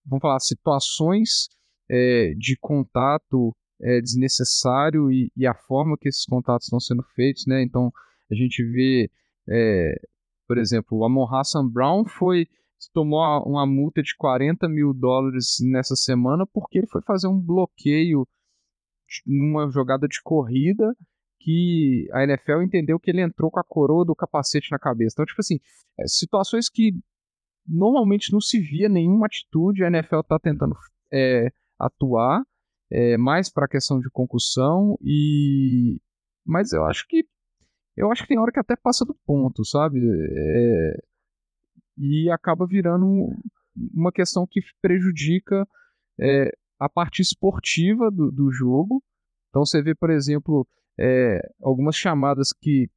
[0.06, 1.50] vamos falar, situações
[1.90, 7.46] é, de contato é, desnecessário e, e, a forma que esses contatos estão sendo feitos,
[7.48, 7.62] né?
[7.64, 7.92] Então
[8.32, 9.10] a gente vê
[9.48, 9.96] é,
[10.50, 12.48] por exemplo, o Amon Hassan Brown foi
[12.94, 18.28] tomou uma multa de 40 mil dólares nessa semana porque ele foi fazer um bloqueio
[19.26, 20.96] numa jogada de corrida
[21.40, 25.14] que a NFL entendeu que ele entrou com a coroa do capacete na cabeça.
[25.16, 25.60] Então, tipo assim,
[26.00, 26.94] é, situações que
[27.66, 30.76] normalmente não se via nenhuma atitude, a NFL está tentando
[31.12, 32.44] é, atuar
[32.92, 36.00] é, mais para a questão de concussão e
[36.46, 37.26] mas eu acho que
[37.96, 40.00] eu acho que tem hora que até passa do ponto, sabe?
[40.00, 40.98] É...
[42.00, 43.06] E acaba virando
[43.94, 45.68] uma questão que prejudica
[46.20, 49.04] é, a parte esportiva do, do, jogo.
[49.50, 52.90] Então você vê, por exemplo, é, algumas chamadas que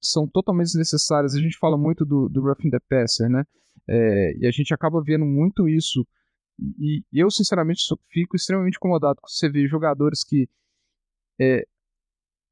[0.00, 1.34] são totalmente desnecessárias.
[1.34, 3.44] A gente fala muito do, do roughing the passer, né?
[3.88, 6.06] É, e a gente acaba vendo muito isso.
[6.78, 10.48] E eu, sinceramente, fico extremamente incomodado com você ver jogadores que
[11.40, 11.66] é,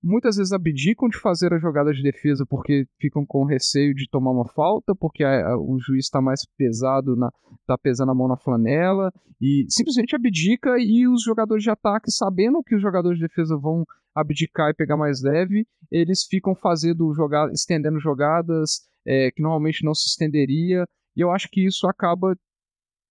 [0.02, 4.32] muitas vezes abdicam de fazer a jogada de defesa porque ficam com receio de tomar
[4.32, 7.30] uma falta, porque a, a, o juiz está mais pesado, na,
[7.66, 12.62] tá pesando a mão na flanela, e simplesmente abdica e os jogadores de ataque, sabendo
[12.62, 13.84] que os jogadores de defesa vão
[14.14, 19.94] abdicar e pegar mais leve, eles ficam fazendo jogadas, estendendo jogadas é, que normalmente não
[19.94, 20.86] se estenderia,
[21.16, 22.36] e eu acho que isso acaba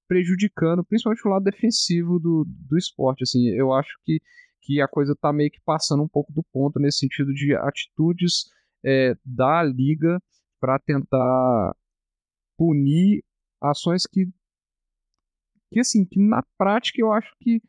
[0.08, 4.19] prejudicando, principalmente o lado defensivo do, do esporte, assim, eu acho que
[4.62, 8.45] que a coisa está meio que passando um pouco do ponto nesse sentido de atitudes
[8.86, 10.21] é, da liga
[10.60, 11.76] para tentar
[12.58, 13.24] punir
[13.62, 14.28] ações que
[15.71, 17.62] que assim que na prática eu acho que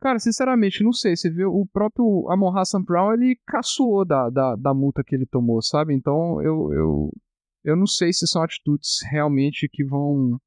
[0.00, 4.56] cara sinceramente não sei você vê o próprio Amon Hassan Brown ele caçoou da, da,
[4.56, 5.94] da multa que ele tomou sabe?
[5.94, 7.12] Então eu, eu
[7.62, 10.38] eu não sei se são atitudes realmente que vão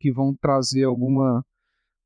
[0.00, 1.44] que vão trazer alguma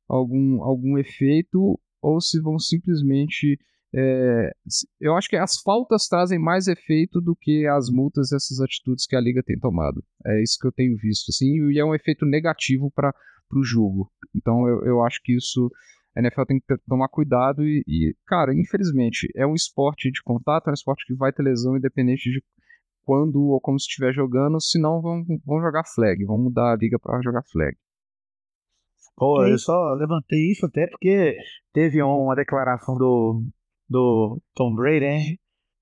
[0.07, 3.59] algum algum efeito ou se vão simplesmente.
[3.93, 4.51] É,
[4.99, 9.05] eu acho que as faltas trazem mais efeito do que as multas e essas atitudes
[9.05, 10.03] que a liga tem tomado.
[10.25, 13.13] É isso que eu tenho visto, assim, e é um efeito negativo para
[13.53, 14.11] o jogo.
[14.35, 15.71] Então eu, eu acho que isso
[16.15, 20.67] a NFL tem que tomar cuidado e, e, cara, infelizmente, é um esporte de contato,
[20.67, 22.43] é um esporte que vai ter lesão independente de
[23.03, 27.21] quando ou como estiver jogando, senão vão, vão jogar flag, vão mudar a liga para
[27.21, 27.77] jogar flag.
[29.17, 31.35] Pô, eu só levantei isso até porque
[31.73, 33.43] teve uma declaração do,
[33.89, 35.35] do Tom Brady, né?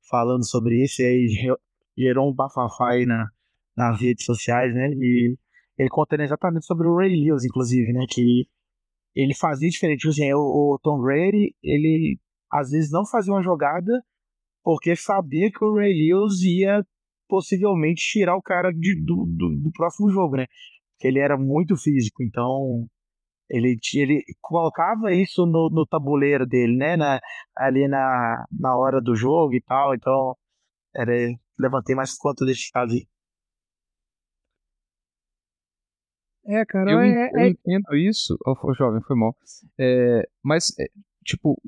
[0.09, 1.55] Falando sobre isso, e aí
[1.97, 3.29] gerou um bafafá aí na,
[3.75, 4.89] nas redes sociais, né?
[4.93, 5.35] E
[5.77, 8.05] ele contando exatamente sobre o Ray Lewis, inclusive, né?
[8.09, 8.47] Que
[9.13, 9.99] ele fazia diferente.
[9.99, 12.17] Tipo assim, o, o Tom Brady, ele
[12.49, 14.01] às vezes não fazia uma jogada
[14.63, 16.85] porque sabia que o Ray Lewis ia
[17.27, 20.45] possivelmente tirar o cara de, do, do, do, próximo jogo, né?
[20.99, 22.87] Que ele era muito físico, então
[23.49, 26.97] ele, ele colocava isso no, no tabuleiro dele, né?
[26.97, 27.19] Na,
[27.55, 30.35] ali na, na hora do jogo e tal, então
[30.95, 31.11] era,
[31.57, 33.07] levantei mais conta desse caso aí.
[36.47, 37.49] É, cara, eu, é, eu é...
[37.49, 38.37] entendo isso.
[38.45, 39.35] Oh, jovem, foi mal.
[39.79, 40.85] É, mas, é,
[41.23, 41.59] tipo,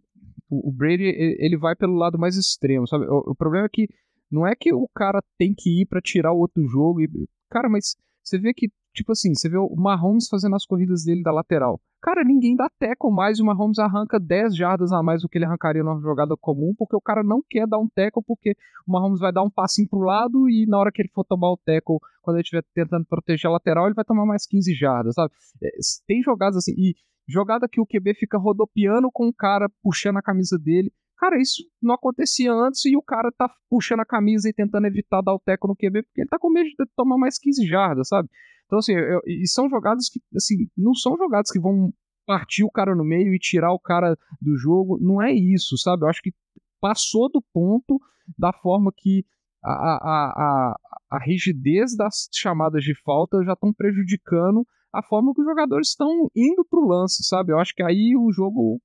[0.50, 1.04] o, o Brady,
[1.40, 3.06] ele vai pelo lado mais extremo, sabe?
[3.06, 3.88] O, o, problema é que
[4.32, 7.02] não é que o cara tem que ir para tirar o outro jogo.
[7.02, 7.10] E,
[7.50, 11.22] cara, mas você vê que, tipo assim, você vê o Mahomes fazendo as corridas dele
[11.22, 11.80] da lateral.
[12.02, 15.38] Cara, ninguém dá tackle mais e o Mahomes arranca 10 jardas a mais do que
[15.38, 18.56] ele arrancaria numa jogada comum, porque o cara não quer dar um tackle, porque
[18.88, 21.52] o Mahomes vai dar um passinho pro lado e na hora que ele for tomar
[21.52, 25.16] o tackle, quando ele estiver tentando proteger a lateral, ele vai tomar mais 15 jardas,
[25.16, 25.34] sabe?
[25.62, 25.70] É,
[26.08, 26.96] tem jogadas assim, e
[27.28, 30.92] jogada que o QB fica rodopiando com o cara puxando a camisa dele.
[31.18, 35.22] Cara, isso não acontecia antes e o cara tá puxando a camisa e tentando evitar
[35.22, 38.08] dar o teco no QB porque ele tá com medo de tomar mais 15 jardas,
[38.08, 38.30] sabe?
[38.68, 41.92] Então, assim, eu, e são jogadas que, assim, não são jogadas que vão
[42.26, 45.00] partir o cara no meio e tirar o cara do jogo.
[45.02, 46.04] Não é isso, sabe?
[46.04, 46.34] Eu acho que
[46.80, 48.00] passou do ponto
[48.38, 49.26] da forma que
[49.64, 50.80] a, a, a,
[51.12, 56.30] a rigidez das chamadas de falta já estão prejudicando a forma que os jogadores estão
[56.36, 57.52] indo pro lance, sabe?
[57.52, 58.82] Eu acho que aí o jogo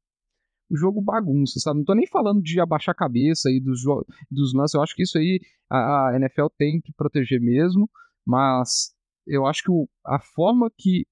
[0.71, 1.79] o jogo bagunça, sabe?
[1.79, 3.83] Não tô nem falando de abaixar a cabeça aí dos,
[4.31, 7.91] dos lances, eu acho que isso aí a, a NFL tem que proteger mesmo,
[8.27, 8.95] mas
[9.27, 11.07] eu acho que o, a forma que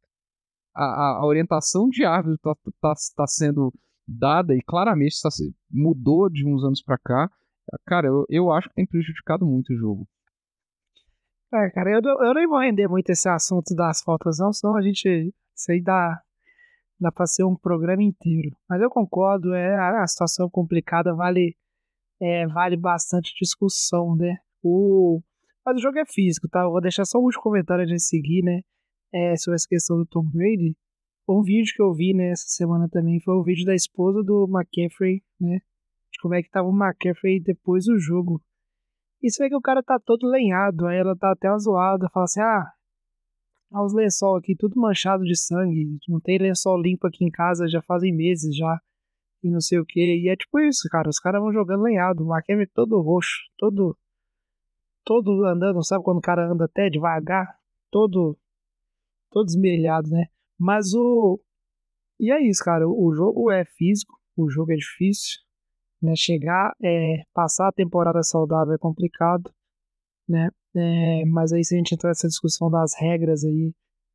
[0.74, 3.72] a, a orientação de árbitro está tá, tá sendo
[4.06, 5.28] dada e claramente tá,
[5.70, 7.30] mudou de uns anos para cá,
[7.86, 10.08] cara, eu, eu acho que tem prejudicado muito o jogo.
[11.52, 14.82] É, cara, eu, eu nem vou render muito esse assunto das faltas, não, senão a
[14.82, 15.34] gente.
[15.54, 16.20] Isso aí dá,
[16.98, 18.56] dá pra ser um programa inteiro.
[18.68, 21.56] Mas eu concordo, é a, situação complicada vale,
[22.20, 24.38] é, vale bastante discussão, né?
[24.62, 25.20] O,
[25.64, 26.62] mas o jogo é físico, tá?
[26.62, 28.60] Eu vou deixar só um último comentário de seguir, né?
[29.12, 30.76] É, sobre essa questão do Tom Brady.
[31.28, 34.48] Um vídeo que eu vi né, essa semana também foi o vídeo da esposa do
[34.48, 35.60] McCaffrey, né?
[36.12, 38.42] De como é que tava o McCaffrey depois do jogo.
[39.22, 42.40] Você vê que o cara tá todo lenhado, aí ela tá até zoada, fala assim,
[42.40, 42.72] ah,
[43.84, 47.82] os lençol aqui tudo manchado de sangue, não tem lençol limpo aqui em casa já
[47.82, 48.80] fazem meses já,
[49.42, 52.24] e não sei o que, e é tipo isso, cara, os caras vão jogando lenhado,
[52.24, 53.96] o McKemmy todo roxo, todo,
[55.04, 57.58] todo andando, sabe quando o cara anda até devagar,
[57.90, 58.38] todo,
[59.30, 60.26] todo esmelhado, né,
[60.58, 61.40] mas o,
[62.20, 65.40] e é isso, cara, o jogo é físico, o jogo é difícil,
[66.02, 66.14] né?
[66.16, 69.50] Chegar, é, passar a temporada saudável é complicado,
[70.28, 70.50] né?
[70.76, 73.74] É, mas aí se a gente entrar nessa discussão das regras aí,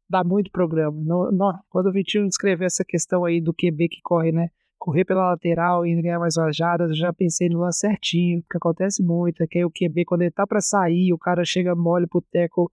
[0.10, 0.98] dá muito programa.
[1.02, 4.50] No, no, quando o Vitinho escreveu essa questão aí do QB que corre, né?
[4.78, 9.02] Correr pela lateral e ganhar mais rajadas, eu já pensei no lance certinho, porque acontece
[9.02, 12.08] muito, é que aí o QB, quando ele tá para sair, o cara chega mole
[12.08, 12.72] pro teco,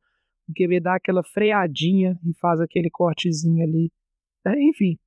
[0.49, 3.91] o QB dá aquela freadinha e faz aquele cortezinho ali.
[4.47, 4.99] É, enfim,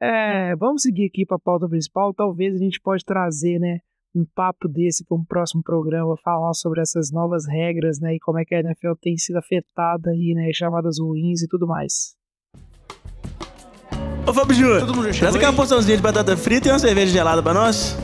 [0.00, 2.12] é, vamos seguir aqui para a pauta principal.
[2.12, 3.80] Talvez a gente pode trazer, né,
[4.14, 8.38] um papo desse para um próximo programa, falar sobre essas novas regras, né, e como
[8.38, 12.16] é que a NFL tem sido afetada aí, né, chamadas ruins e tudo mais.
[14.28, 14.80] Ô Fábio Júnior,
[15.18, 17.96] traz aqui uma porçãozinha de batata frita e uma cerveja gelada para nós.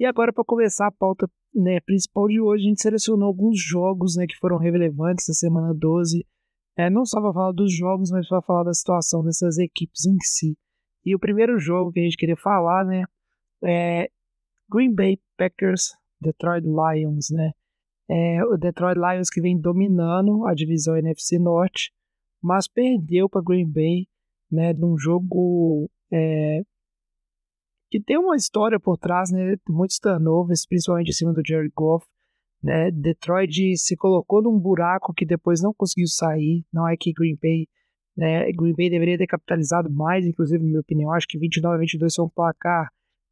[0.00, 4.16] E agora para começar a pauta né, principal de hoje, a gente selecionou alguns jogos,
[4.16, 6.24] né, que foram relevantes na semana 12
[6.78, 10.16] é, não só para falar dos jogos, mas para falar da situação dessas equipes em
[10.20, 10.56] si.
[11.04, 13.02] E o primeiro jogo que a gente queria falar, né,
[13.64, 14.08] é
[14.70, 17.50] Green Bay Packers, Detroit Lions, né?
[18.08, 21.92] É, o Detroit Lions que vem dominando a divisão NFC Norte,
[22.40, 24.06] mas perdeu para Green Bay,
[24.50, 26.62] né, num jogo é,
[27.90, 32.06] que tem uma história por trás, né, muitos turnovers, principalmente em cima do Jerry Goff.
[32.62, 32.90] Né?
[32.90, 36.64] Detroit se colocou num buraco que depois não conseguiu sair.
[36.72, 37.68] Não é que Green Bay,
[38.16, 38.50] né?
[38.50, 41.12] Green Bay deveria ter capitalizado mais, inclusive, na minha opinião.
[41.12, 42.88] Acho que 29 a 22 foi um placar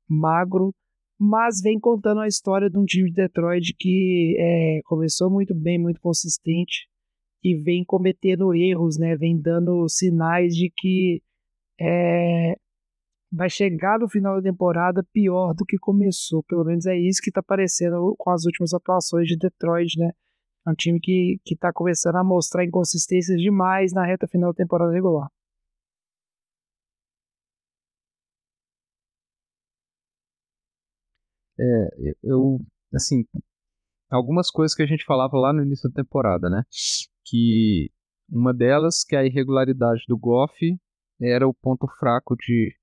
[0.09, 0.73] magro,
[1.19, 5.77] mas vem contando a história de um time de Detroit que é, começou muito bem,
[5.77, 6.87] muito consistente
[7.47, 9.17] e vem cometendo erros, né?
[9.17, 11.23] Vem dando sinais de que
[11.81, 12.57] é,
[13.33, 16.43] vai chegar no final da temporada pior do que começou.
[16.45, 20.11] Pelo menos é isso que está parecendo com as últimas atuações de Detroit, né?
[20.67, 24.57] É um time que, que tá começando a mostrar inconsistências demais na reta final da
[24.57, 25.29] temporada regular.
[31.59, 32.59] É, eu,
[32.95, 33.25] assim,
[34.11, 36.65] algumas coisas que a gente falava lá no início da temporada, né?
[37.29, 37.91] Que
[38.29, 40.55] uma delas que é a irregularidade do Goff
[41.21, 42.75] era o ponto fraco de,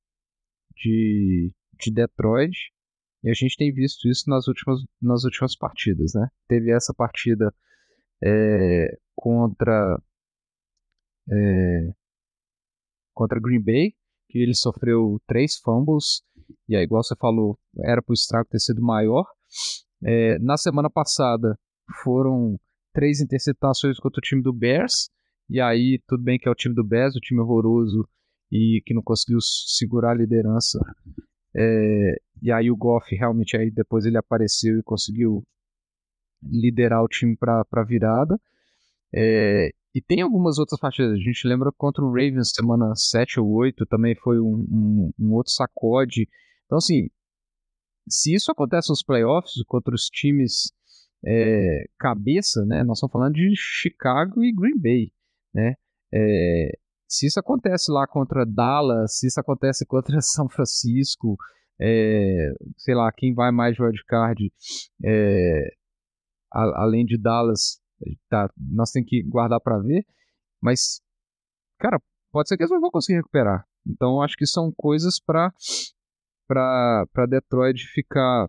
[0.75, 2.71] de, de Detroit.
[3.23, 6.27] E a gente tem visto isso nas últimas, nas últimas partidas, né?
[6.47, 7.53] Teve essa partida
[8.21, 9.97] é, contra
[11.31, 11.93] é,
[13.13, 13.93] contra Green Bay,
[14.27, 16.23] que ele sofreu três fumbles,
[16.67, 19.25] e aí, igual você falou, era para o estrago ter sido maior.
[20.03, 21.57] É, na semana passada
[22.03, 22.59] foram
[22.93, 25.09] três interceptações contra o time do Bears,
[25.49, 28.07] e aí tudo bem que é o time do Bears, o time horroroso
[28.51, 30.79] e que não conseguiu segurar a liderança.
[31.55, 35.43] É, e aí o Goff realmente aí depois ele apareceu e conseguiu
[36.41, 38.39] liderar o time para a virada.
[39.13, 41.13] É, e tem algumas outras partidas.
[41.13, 45.33] A gente lembra contra o Ravens semana 7 ou 8 também foi um, um, um
[45.33, 46.27] outro sacode.
[46.65, 47.09] Então, assim,
[48.09, 50.73] se isso acontece nos playoffs contra os times
[51.26, 52.84] é, cabeça, né?
[52.84, 55.11] Nós estamos falando de Chicago e Green Bay,
[55.53, 55.76] né?
[56.13, 61.38] É, se isso acontece lá contra Dallas, se isso acontece contra São Francisco,
[61.80, 64.51] é, sei lá, quem vai mais de wildcard,
[65.03, 65.74] é,
[66.51, 67.80] além de Dallas,
[68.30, 70.05] tá, nós temos que guardar para ver,
[70.61, 71.01] mas,
[71.80, 71.99] cara,
[72.32, 73.65] pode ser que eles não vão conseguir recuperar.
[73.86, 75.51] Então, acho que são coisas para
[76.47, 78.47] para Detroit ficar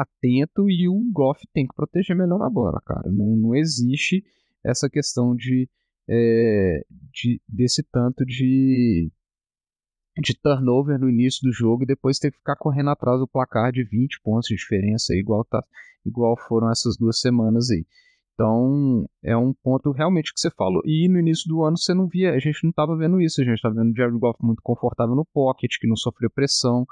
[0.00, 3.10] atento e o Goff tem que proteger melhor a bola, cara.
[3.10, 4.24] Não, não existe
[4.64, 5.68] essa questão de,
[6.08, 9.10] é, de desse tanto de
[10.18, 13.72] de turnover no início do jogo e depois ter que ficar correndo atrás do placar
[13.72, 15.64] de 20 pontos de diferença, igual tá
[16.04, 17.86] igual foram essas duas semanas aí.
[18.40, 20.80] Então, é um ponto realmente que você falou.
[20.86, 23.44] E no início do ano você não via, a gente não estava vendo isso, a
[23.44, 26.86] gente estava vendo o Jared Goff muito confortável no pocket, que não sofreu pressão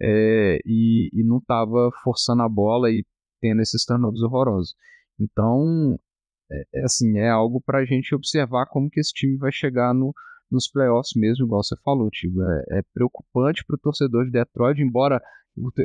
[0.00, 3.04] é, e, e, não estava forçando a bola e
[3.40, 4.76] tendo esses turnovers horrorosos.
[5.18, 5.98] Então,
[6.52, 9.92] é, é assim, é algo para a gente observar como que esse time vai chegar
[9.92, 10.14] no,
[10.48, 14.80] nos playoffs mesmo, igual você falou, tipo, é, é preocupante para o torcedor de Detroit,
[14.80, 15.20] embora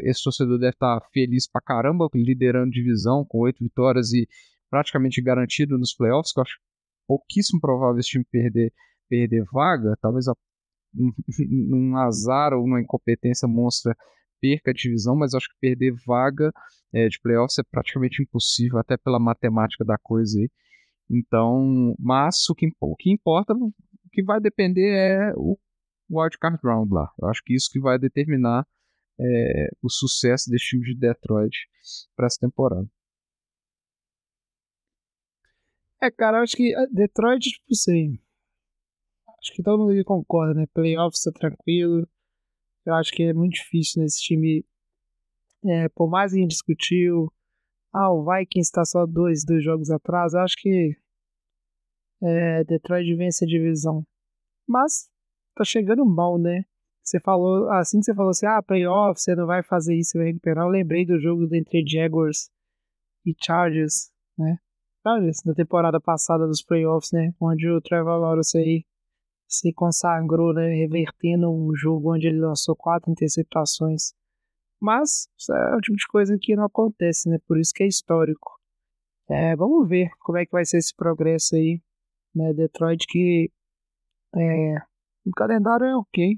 [0.03, 4.27] esse torcedor deve estar tá feliz pra caramba, liderando divisão com oito vitórias e
[4.69, 6.59] praticamente garantido nos playoffs, que eu acho
[7.07, 8.73] pouquíssimo provável esse time perder,
[9.09, 10.33] perder vaga, talvez a,
[11.73, 13.95] um, azar ou uma incompetência monstra
[14.39, 16.51] perca a divisão, mas acho que perder vaga
[16.93, 20.49] é, de playoffs é praticamente impossível, até pela matemática da coisa aí.
[21.09, 23.73] Então, mas o que, o que importa, o
[24.11, 25.57] que vai depender é o
[26.09, 27.09] wildcard round lá.
[27.19, 28.65] Eu acho que isso que vai determinar
[29.19, 31.57] é, o sucesso desse time de Detroit
[32.15, 32.87] para essa temporada.
[36.01, 38.19] É, cara, eu acho que eh, Detroit, tipo assim.
[39.39, 40.67] Acho que todo mundo aqui concorda, né?
[40.73, 42.07] Playoffs tá tranquilo.
[42.85, 44.65] Eu acho que é muito difícil nesse time.
[45.65, 47.31] É, por mais que a gente discutiu.
[47.93, 50.33] Ah, o Vikings está só dois, dois jogos atrás.
[50.33, 50.95] Eu acho que.
[52.21, 54.05] É, Detroit vence a divisão.
[54.67, 55.09] Mas
[55.55, 56.65] tá chegando mal, né?
[57.03, 60.17] Você falou, assim que você falou assim, ah, playoff, você não vai fazer isso, você
[60.17, 60.65] vai recuperar.
[60.65, 62.51] Eu lembrei do jogo entre Jaguars
[63.25, 64.59] e Chargers, né?
[65.07, 67.33] Chargers, da temporada passada dos playoffs, né?
[67.39, 68.83] Onde o Trevor Lawrence aí
[69.47, 70.67] se consagrou, né?
[70.75, 74.13] Revertendo um jogo onde ele lançou quatro interceptações.
[74.81, 77.37] Mas é o tipo de coisa que não acontece, né?
[77.47, 78.59] Por isso que é histórico.
[79.29, 81.81] É, vamos ver como é que vai ser esse progresso aí,
[82.35, 82.53] né?
[82.53, 83.49] Detroit que
[84.35, 84.75] é,
[85.25, 86.37] o calendário é ok,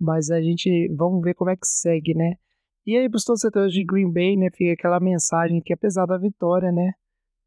[0.00, 2.36] mas a gente vamos ver como é que segue, né?
[2.86, 6.18] E aí, para os torcedores de Green Bay, né, fica aquela mensagem que apesar da
[6.18, 6.92] vitória, né,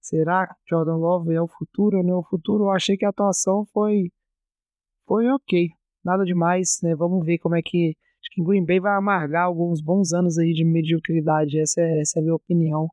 [0.05, 2.65] será que Jordan Love é o futuro ou não é o futuro?
[2.65, 4.11] Eu achei que a atuação foi
[5.07, 5.69] foi ok,
[6.03, 6.95] nada demais, né?
[6.95, 10.53] Vamos ver como é que acho que Green Bay vai amargar alguns bons anos aí
[10.53, 12.87] de mediocridade, essa é, essa é a minha opinião,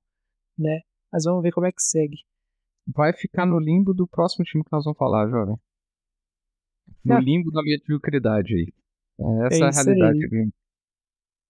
[0.58, 0.80] né?
[1.12, 2.18] Mas vamos ver como é que segue.
[2.86, 5.56] Vai ficar no limbo do próximo time que nós vamos falar, jovem.
[7.04, 7.20] No é.
[7.20, 8.72] limbo da mediocridade aí.
[9.46, 10.34] Essa é, é a realidade.
[10.34, 10.50] Aí.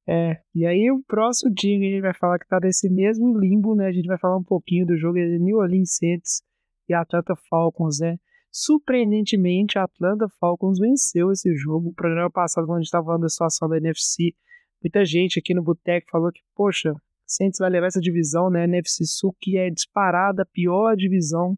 [0.09, 3.39] É, e aí o próximo dia que a gente vai falar que tá nesse mesmo
[3.39, 3.87] limbo, né?
[3.87, 6.43] A gente vai falar um pouquinho do jogo de New Orleans Saints
[6.89, 8.17] e Atlanta Falcons, né?
[8.51, 11.91] Surpreendentemente, a Atlanta Falcons venceu esse jogo.
[11.91, 14.35] O programa passado, quando a gente estava falando da situação da NFC,
[14.83, 16.95] muita gente aqui no Boteco falou que, poxa,
[17.27, 18.65] Saints vai levar essa divisão, né?
[18.65, 21.57] NFC Sul, que é disparada, a pior divisão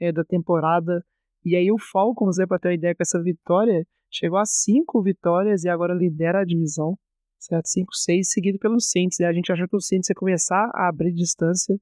[0.00, 1.04] é, da temporada.
[1.44, 5.02] E aí o Falcons, né, para ter uma ideia com essa vitória, chegou a cinco
[5.02, 6.98] vitórias e agora lidera a divisão,
[7.40, 7.66] certo?
[7.66, 9.18] 5, 6, seguido pelos Saints.
[9.18, 11.76] E a gente achou que o Saints ia começar a abrir distância,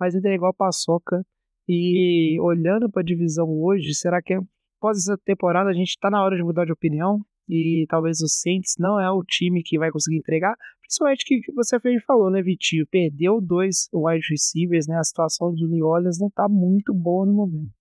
[0.00, 1.24] mas ainda é igual a paçoca.
[1.68, 4.34] E olhando para a divisão hoje, será que
[4.78, 7.20] após essa temporada a gente está na hora de mudar de opinião?
[7.48, 11.78] E talvez o Saints não é o time que vai conseguir entregar, principalmente que você
[12.06, 12.86] falou, né, Vitinho?
[12.86, 14.96] Perdeu dois wide receivers, né?
[14.96, 17.72] A situação do New Orleans não está muito boa no momento.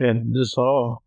[0.00, 0.12] É,
[0.44, 0.98] só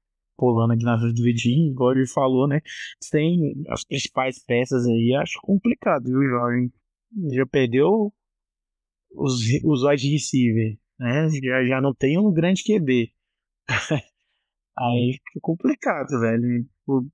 [0.41, 2.61] pulando aqui na dividinha, igual ele falou, né?
[2.99, 6.71] Sem as principais peças aí, acho complicado, viu, Jorge?
[7.31, 8.11] Já perdeu
[9.13, 11.29] os, os wide receiver, né?
[11.43, 13.13] Já, já não tem um grande QB.
[14.75, 16.65] aí fica complicado, velho.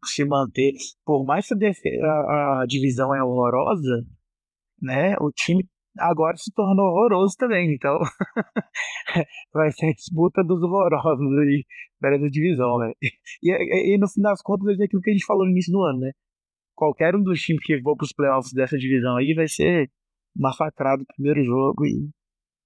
[0.05, 0.71] Se manter.
[1.05, 1.53] Por mais que
[2.01, 4.05] a, a divisão é horrorosa,
[4.82, 5.17] né?
[5.19, 5.67] O time
[5.99, 7.73] agora se tornou horroroso também.
[7.73, 7.99] Então,
[9.53, 11.65] vai ser a disputa dos horrorosos aí
[12.01, 12.93] da divisão, né?
[13.01, 15.71] E, e, e, no fim das contas, é aquilo que a gente falou no início
[15.71, 16.11] do ano, né?
[16.75, 19.89] Qualquer um dos times que for os playoffs dessa divisão aí vai ser
[20.35, 22.09] massacrado no primeiro jogo e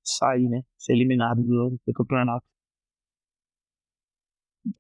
[0.04, 0.62] sair, né?
[0.78, 2.46] Ser eliminado do, do campeonato.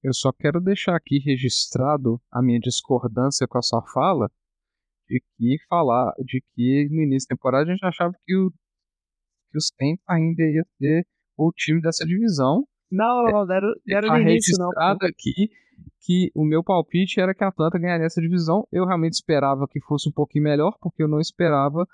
[0.03, 4.29] Eu só quero deixar aqui registrado a minha discordância com a sua fala
[5.11, 8.49] de que falar de que no início da temporada a gente achava que, o,
[9.51, 11.05] que os Saints ainda ia ser
[11.37, 12.65] o time dessa divisão.
[12.89, 14.67] Não, não, não, era, era tá no início, não.
[14.67, 15.49] registrado aqui
[15.99, 18.65] que o meu palpite era que a Atlanta ganharia essa divisão.
[18.71, 21.85] Eu realmente esperava que fosse um pouquinho melhor, porque eu não esperava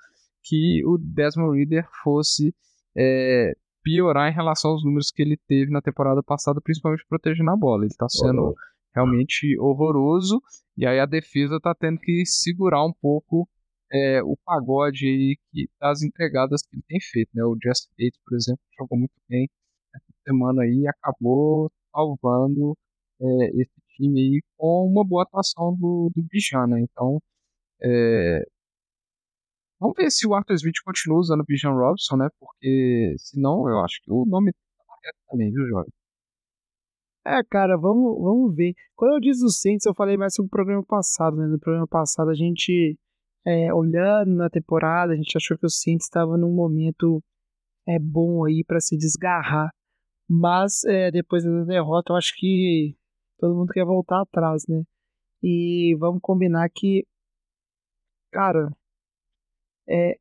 [0.44, 2.54] que o Desmond Reader fosse
[2.96, 3.52] é,
[3.82, 7.82] piorar em relação aos números que ele teve na temporada passada, principalmente protegendo a bola.
[7.82, 8.54] Ele está sendo
[8.94, 10.40] realmente horroroso.
[10.78, 13.48] E aí a defesa tá tendo que segurar um pouco
[13.92, 17.30] é, o pagode aí que, das entregadas que ele tem feito.
[17.34, 17.44] Né?
[17.44, 19.48] O Just Bates, por exemplo, jogou muito bem
[19.94, 22.76] essa semana aí e acabou salvando
[23.20, 26.80] é, esse time aí com uma boa atuação do, do Bijan, né?
[26.80, 27.20] Então,
[27.82, 28.44] é,
[29.80, 32.28] vamos ver se o Arthur Smith continua usando o Bijan Robson, né?
[32.38, 35.97] Porque senão eu acho que o nome tá também, viu, Jorge?
[37.26, 38.74] É, cara, vamos, vamos ver.
[38.96, 41.46] Quando eu disse o Saints, eu falei mais sobre o programa passado, né?
[41.46, 42.98] No programa passado, a gente,
[43.46, 47.22] é, olhando na temporada, a gente achou que o Saints estava num momento
[47.86, 49.70] é, bom aí para se desgarrar.
[50.28, 52.96] Mas, é, depois da derrota, eu acho que
[53.38, 54.82] todo mundo quer voltar atrás, né?
[55.42, 57.06] E vamos combinar que,
[58.32, 58.70] cara,
[59.88, 60.18] é,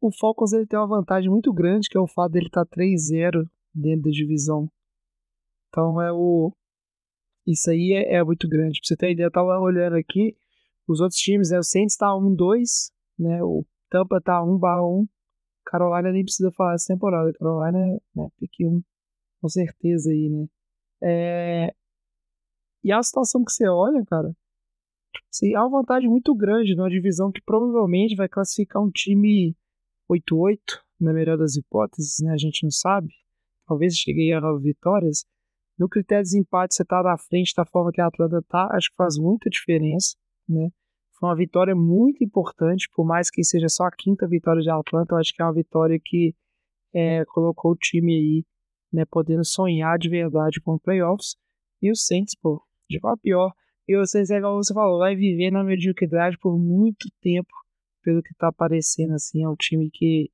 [0.00, 2.76] o Falcons ele tem uma vantagem muito grande, que é o fato dele estar tá
[2.76, 4.70] 3-0 dentro da divisão.
[5.68, 6.52] Então é o.
[7.46, 8.80] Isso aí é, é, muito grande.
[8.80, 10.36] Pra você ter ideia, eu tava olhando aqui.
[10.86, 11.58] Os outros times, né?
[11.58, 13.42] O Saints tá 1-2, né?
[13.42, 15.06] O Tampa tá 1-1.
[15.64, 17.32] Carolina nem precisa falar essa temporada.
[17.34, 18.28] Carolina, né?
[18.38, 18.82] Pique 1.
[19.40, 20.46] Com certeza aí, né?
[21.02, 21.74] É...
[22.82, 24.34] E a situação que você olha, cara,
[25.32, 29.56] assim, há uma vantagem muito grande numa divisão que provavelmente vai classificar um time
[30.10, 30.58] 8-8,
[31.00, 32.32] na melhor das hipóteses, né?
[32.32, 33.12] A gente não sabe.
[33.66, 35.24] Talvez chegue a 9 vitórias.
[35.78, 38.90] No critério de desempate, você tá na frente da forma que a Atlanta tá, acho
[38.90, 40.16] que faz muita diferença,
[40.48, 40.70] né?
[41.18, 45.14] Foi uma vitória muito importante, por mais que seja só a quinta vitória de Atlanta,
[45.14, 46.34] eu acho que é uma vitória que
[46.94, 48.44] é, colocou o time aí,
[48.92, 51.36] né, podendo sonhar de verdade com playoffs.
[51.82, 53.52] E o Saints, pô, de qual pior.
[53.86, 57.50] E o Saints, é igual você falou, vai viver na mediocridade por muito tempo,
[58.02, 60.30] pelo que tá aparecendo, assim, é um time que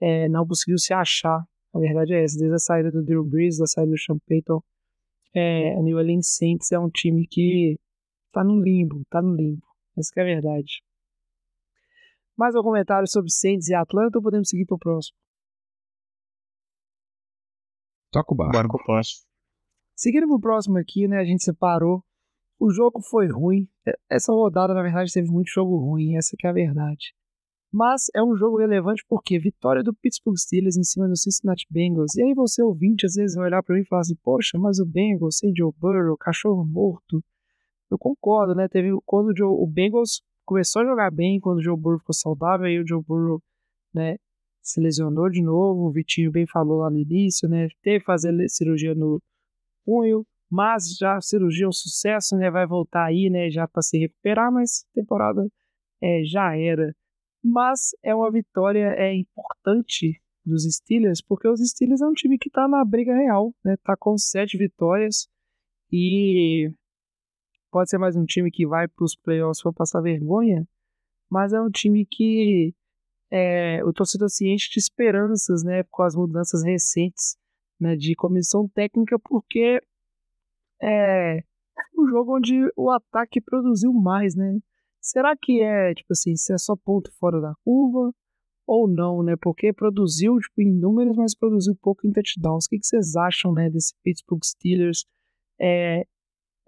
[0.00, 1.44] é, não conseguiu se achar.
[1.74, 4.62] A verdade é essa, desde a saída do Drew Brees, da saída do Sean Payton,
[5.34, 7.78] é, a New Orleans Saints é um time que
[8.32, 9.66] tá no limbo, tá no limbo.
[9.96, 10.82] Essa é a verdade.
[12.36, 15.16] Mais um comentário sobre Saints e Atlanta ou podemos seguir pro próximo?
[18.12, 18.52] Toca o barco.
[18.52, 19.26] Bora com o próximo.
[19.96, 22.04] Seguindo pro próximo aqui, né, a gente separou.
[22.58, 23.68] O jogo foi ruim.
[24.08, 27.14] Essa rodada, na verdade, teve muito jogo ruim, essa que é a verdade.
[27.72, 32.14] Mas é um jogo relevante porque vitória do Pittsburgh Steelers em cima do Cincinnati Bengals.
[32.16, 34.78] E aí você ouvinte às vezes vai olhar para mim e falar assim: "Poxa, mas
[34.78, 37.22] o Bengals sem Joe Burrow, cachorro morto".
[37.90, 38.68] Eu concordo, né?
[38.68, 42.14] Teve quando o, Joe, o Bengals começou a jogar bem quando o Joe Burrow ficou
[42.14, 43.42] saudável, aí o Joe Burrow,
[43.94, 44.16] né,
[44.62, 45.88] se lesionou de novo.
[45.88, 47.68] O Vitinho bem falou lá no início, né?
[47.82, 49.20] Teve que fazer cirurgia no
[49.84, 52.50] punho, mas já a cirurgia é um sucesso, né?
[52.50, 55.46] Vai voltar aí, né, já para se recuperar, mas temporada
[56.02, 56.94] é, já era
[57.42, 62.48] mas é uma vitória é importante dos Steelers, porque os Steelers é um time que
[62.48, 63.76] está na briga real, né?
[63.84, 65.28] Tá com sete vitórias
[65.92, 66.72] e
[67.70, 70.66] pode ser mais um time que vai para os playoffs para passar vergonha,
[71.30, 72.74] mas é um time que
[73.30, 75.82] é, o torcedor ciente de esperanças, né?
[75.90, 77.36] Com as mudanças recentes,
[77.78, 77.94] né?
[77.94, 79.80] De comissão técnica, porque
[80.82, 81.42] é
[81.96, 84.58] um jogo onde o ataque produziu mais, né?
[85.10, 88.12] Será que é, tipo assim, se é só ponto fora da curva
[88.66, 89.36] ou não, né?
[89.40, 92.66] Porque produziu, tipo, em números, mas produziu pouco em touchdowns.
[92.66, 95.06] O que, vocês acham, né, desse Pittsburgh Steelers?
[95.58, 96.04] É,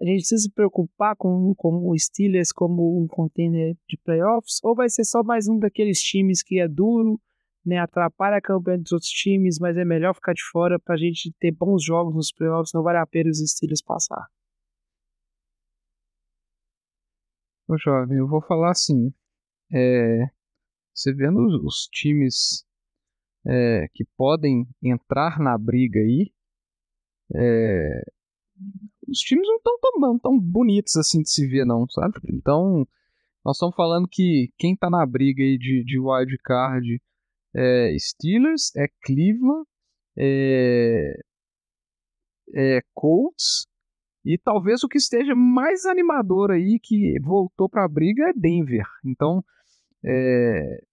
[0.01, 4.57] a gente precisa se preocupar com, com o Steelers como um contender de playoffs?
[4.63, 7.21] Ou vai ser só mais um daqueles times que é duro,
[7.63, 11.31] né, atrapalha a campanha dos outros times, mas é melhor ficar de fora pra gente
[11.39, 14.25] ter bons jogos nos playoffs, não vale a pena os Steelers passar?
[17.71, 19.13] Ô, jovem, eu vou falar assim.
[19.71, 20.25] É,
[20.93, 22.65] você vendo os, os times
[23.47, 26.33] é, que podem entrar na briga aí,
[27.33, 28.03] é,
[29.07, 32.19] os times não estão tão, tão bonitos assim de se ver, não, sabe?
[32.27, 32.85] Então,
[33.45, 37.01] nós estamos falando que quem está na briga aí de, de wild card
[37.55, 39.65] é Steelers, é Cleveland,
[40.17, 41.13] é,
[42.53, 43.70] é Colts
[44.23, 48.85] e talvez o que esteja mais animador aí que voltou para a briga é Denver.
[49.05, 49.43] Então,
[50.05, 50.83] é,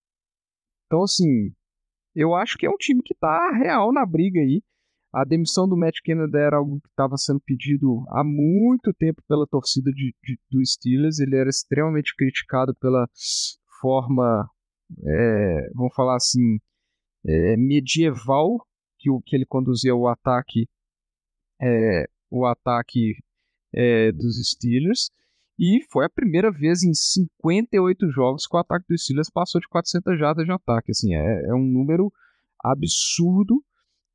[0.86, 1.52] então assim,
[2.14, 4.62] eu acho que é um time que está real na briga aí.
[5.12, 9.46] A demissão do Matt Kennedy era algo que estava sendo pedido há muito tempo pela
[9.46, 11.18] torcida de, de, do Steelers.
[11.18, 13.08] Ele era extremamente criticado pela
[13.80, 14.50] forma,
[15.06, 16.58] é, vamos falar assim,
[17.26, 18.58] é, medieval
[18.98, 20.68] que, o, que ele conduzia o ataque,
[21.60, 23.16] é, o ataque
[23.74, 25.10] é, dos Steelers.
[25.58, 29.68] E foi a primeira vez em 58 jogos que o ataque dos Steelers passou de
[29.68, 30.92] 400 jardas de ataque.
[30.92, 32.12] Assim, é, é um número
[32.62, 33.62] absurdo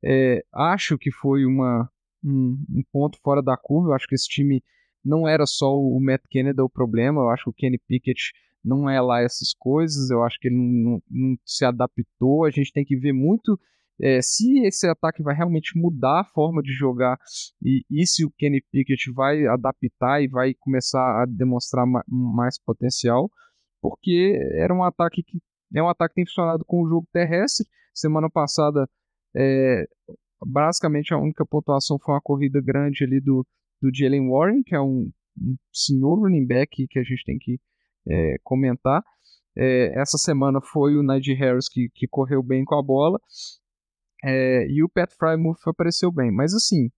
[0.04, 1.88] é, acho que foi uma,
[2.22, 3.88] um, um, ponto fora da curva.
[3.88, 4.62] Eu acho que esse time
[5.02, 7.22] não era só o Matt Kennedy o problema.
[7.22, 10.10] Eu acho que o Kenny Pickett não é lá essas coisas.
[10.10, 12.44] Eu acho que ele não, não se adaptou.
[12.44, 13.58] A gente tem que ver muito
[14.00, 17.16] é, se esse ataque vai realmente mudar a forma de jogar
[17.62, 22.58] e, e, se o Kenny Pickett vai adaptar e vai começar a demonstrar ma mais
[22.58, 23.30] potencial,
[23.80, 25.38] porque era um ataque que
[25.74, 27.66] é um ataque que tem funcionado com o jogo terrestre.
[27.92, 28.88] Semana passada
[29.36, 29.86] é,
[30.44, 33.46] basicamente a única pontuação foi uma corrida grande ali do,
[33.80, 37.58] do Jalen Warren, que é um, um senhor running back que a gente tem que
[38.08, 39.02] é, comentar.
[39.56, 43.20] É, essa semana foi o Najee Harris que, que correu bem com a bola.
[44.24, 46.32] É, e o Pat Frymouth apareceu bem.
[46.32, 46.90] Mas assim,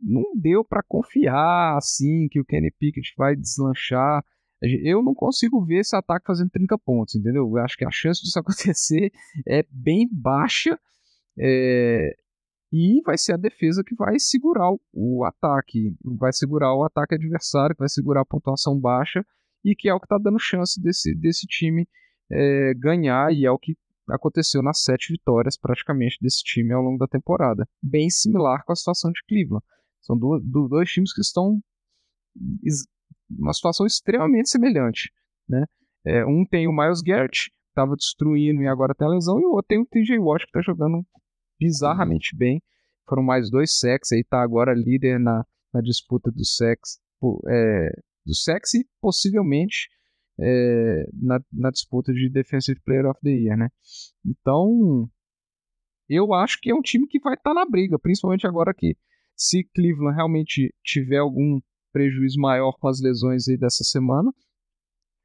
[0.00, 4.22] não deu para confiar assim que o Kenny Pickett vai deslanchar.
[4.60, 7.48] Eu não consigo ver esse ataque fazendo 30 pontos, entendeu?
[7.48, 9.10] Eu acho que a chance disso acontecer
[9.46, 10.78] é bem baixa.
[11.38, 12.14] É,
[12.70, 17.74] e vai ser a defesa que vai segurar o, ataque, vai segurar o ataque adversário,
[17.78, 19.24] vai segurar a pontuação baixa
[19.64, 21.88] e que é o que está dando chance desse, desse time
[22.30, 23.74] é, ganhar e é o que
[24.10, 27.68] aconteceu nas sete vitórias praticamente desse time ao longo da temporada.
[27.82, 29.64] Bem similar com a situação de Cleveland.
[30.00, 31.60] São do, do, dois times que estão
[33.30, 35.12] uma situação extremamente semelhante.
[35.48, 35.64] Né?
[36.04, 39.50] É, um tem o Miles Garrett, estava destruindo e agora tem a lesão, e o
[39.50, 41.04] outro tem o TJ Watt, que está jogando
[41.58, 42.62] bizarramente bem.
[43.08, 47.00] Foram mais dois sacks, aí tá agora líder na, na disputa do sex,
[47.48, 47.90] é,
[48.24, 49.88] do sex e possivelmente
[50.40, 53.68] é, na, na disputa de Defensive Player of the Year, né?
[54.24, 55.08] Então,
[56.08, 58.96] eu acho que é um time que vai estar tá na briga, principalmente agora que
[59.36, 61.60] se Cleveland realmente tiver algum
[61.92, 64.32] prejuízo maior com as lesões aí dessa semana,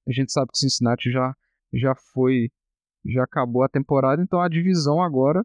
[0.08, 1.36] a gente sabe que Cincinnati já
[1.74, 2.50] já foi
[3.06, 5.44] já acabou a temporada, então a divisão agora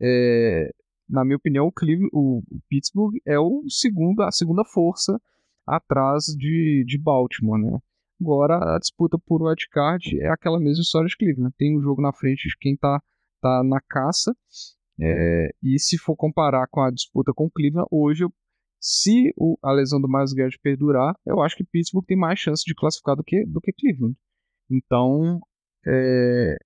[0.00, 0.70] é,
[1.08, 5.20] na minha opinião, o, Cleveland, o, Pittsburgh é o segundo, a segunda força
[5.66, 7.78] atrás de, de Baltimore, né?
[8.20, 11.54] Agora a disputa por wildcard é aquela mesma história de Cleveland.
[11.56, 13.00] Tem um jogo na frente de quem tá,
[13.40, 14.34] tá na caça.
[15.00, 18.24] É, e se for comparar com a disputa com Cleveland, hoje,
[18.80, 22.62] se o, a lesão do Miles Garrett perdurar, eu acho que Pittsburgh tem mais chance
[22.64, 24.16] de classificar do que, do que Cleveland.
[24.70, 25.40] Então,
[25.86, 26.56] é,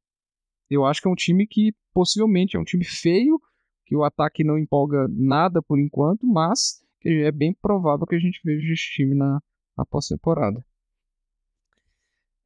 [0.71, 3.41] eu acho que é um time que possivelmente é um time feio,
[3.87, 8.41] que o ataque não empolga nada por enquanto, mas é bem provável que a gente
[8.45, 9.41] veja esse time na,
[9.77, 10.63] na pós-temporada.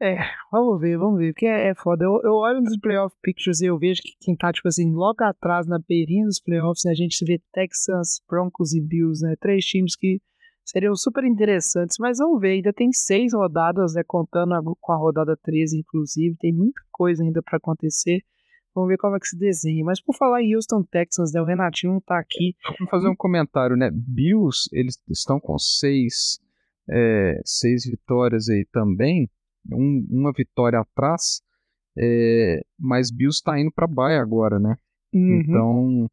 [0.02, 0.16] É,
[0.50, 2.04] vamos ver, vamos ver, porque é, é foda.
[2.04, 5.22] Eu, eu, olho nos playoff pictures e eu vejo que quem tá, tipo assim, logo
[5.22, 9.64] atrás, na beirinha dos playoffs, né, a gente vê Texans, Broncos e Bills, né, três
[9.64, 10.20] times que
[10.64, 14.96] seriam super interessantes, mas vamos ver, ainda tem seis rodadas, né, contando a, com a
[14.96, 18.22] rodada 13, inclusive, tem muita coisa ainda para acontecer.
[18.74, 19.84] Vamos ver como é que se desenha.
[19.84, 22.56] Mas por falar em Houston Texans, né, o Renatinho tá aqui.
[22.76, 23.88] Vamos fazer um comentário, né?
[23.92, 26.40] Bills, eles estão com seis,
[26.90, 29.30] é, seis vitórias aí também,
[29.70, 31.42] um, uma vitória atrás,
[31.98, 34.76] é, mas Bills está indo para baia agora, né?
[35.12, 35.40] Uhum.
[35.40, 36.10] Então,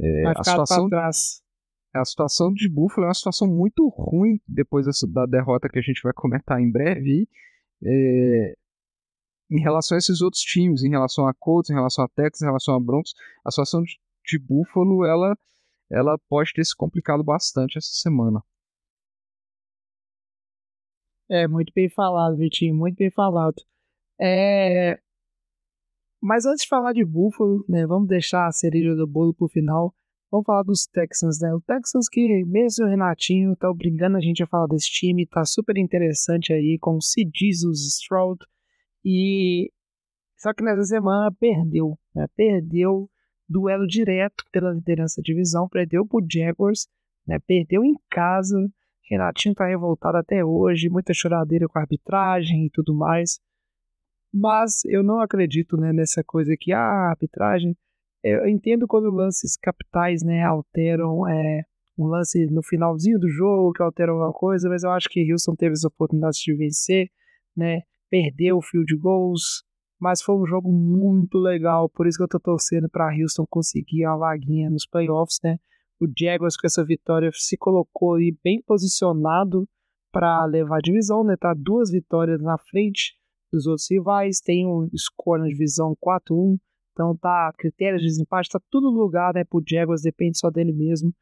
[0.00, 1.42] é, a situação atrás
[1.94, 5.82] a situação de Buffalo é uma situação muito ruim depois dessa, da derrota que a
[5.82, 7.28] gente vai comentar em breve.
[7.84, 8.54] É,
[9.50, 12.46] em relação a esses outros times, em relação a Colts, em relação a Texas, em
[12.46, 13.12] relação a Broncos,
[13.44, 15.36] a situação de, de Buffalo ela,
[15.90, 18.42] ela pode ter se complicado bastante essa semana.
[21.32, 23.54] É, muito bem falado, Vitinho, muito bem falado.
[24.20, 24.98] É...
[26.20, 29.94] Mas antes de falar de Buffalo, né, vamos deixar a cereja do bolo pro final.
[30.30, 31.54] Vamos falar dos Texans, né?
[31.54, 35.42] O Texans que, mesmo o Renatinho, tá obrigando a gente a falar desse time, tá
[35.46, 37.00] super interessante aí com o.
[37.34, 38.38] Jesus Stroud.
[39.02, 39.72] E
[40.36, 42.26] só que nessa semana perdeu, né?
[42.36, 43.10] Perdeu
[43.48, 46.88] duelo direto pela liderança da divisão, perdeu pro Jaguars,
[47.26, 47.38] né?
[47.46, 48.58] Perdeu em casa.
[49.10, 53.40] Renatinho tá revoltado até hoje, muita choradeira com a arbitragem e tudo mais.
[54.32, 57.76] Mas eu não acredito né, nessa coisa que ah, a arbitragem
[58.22, 61.64] eu entendo quando lances capitais, né, alteram é,
[61.98, 65.56] um lance no finalzinho do jogo que altera alguma coisa, mas eu acho que Houston
[65.56, 67.10] teve as oportunidades de vencer,
[67.56, 69.64] né, perdeu o field goals,
[70.00, 74.04] mas foi um jogo muito legal, por isso que eu tô torcendo para Houston conseguir
[74.04, 75.58] a vaguinha nos playoffs, né?
[76.00, 79.68] O Jaguars com essa vitória se colocou aí bem posicionado
[80.10, 81.36] para levar a divisão, né?
[81.36, 83.14] Tá duas vitórias na frente
[83.52, 86.58] dos outros rivais, tem um score na divisão 4-1
[86.92, 91.12] então tá, critérios de desempate, tá tudo lugar, né, pro Jaguars, depende só dele mesmo.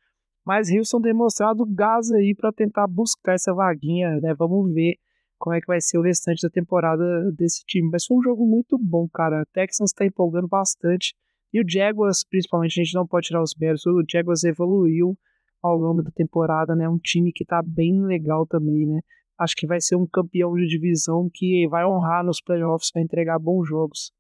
[0.45, 4.35] Mas Houston tem mostrado gás aí para tentar buscar essa vaguinha, né?
[4.35, 4.97] Vamos ver
[5.39, 7.89] como é que vai ser o restante da temporada desse time.
[7.91, 9.43] Mas foi um jogo muito bom, cara.
[9.43, 11.15] O Texans tá empolgando bastante.
[11.53, 13.85] E o Jaguars, principalmente, a gente não pode tirar os méritos.
[13.87, 15.17] O Jaguars evoluiu
[15.63, 16.89] ao longo da temporada, né?
[16.89, 19.01] Um time que tá bem legal também, né?
[19.39, 23.39] Acho que vai ser um campeão de divisão que vai honrar nos playoffs, vai entregar
[23.39, 24.13] bons jogos.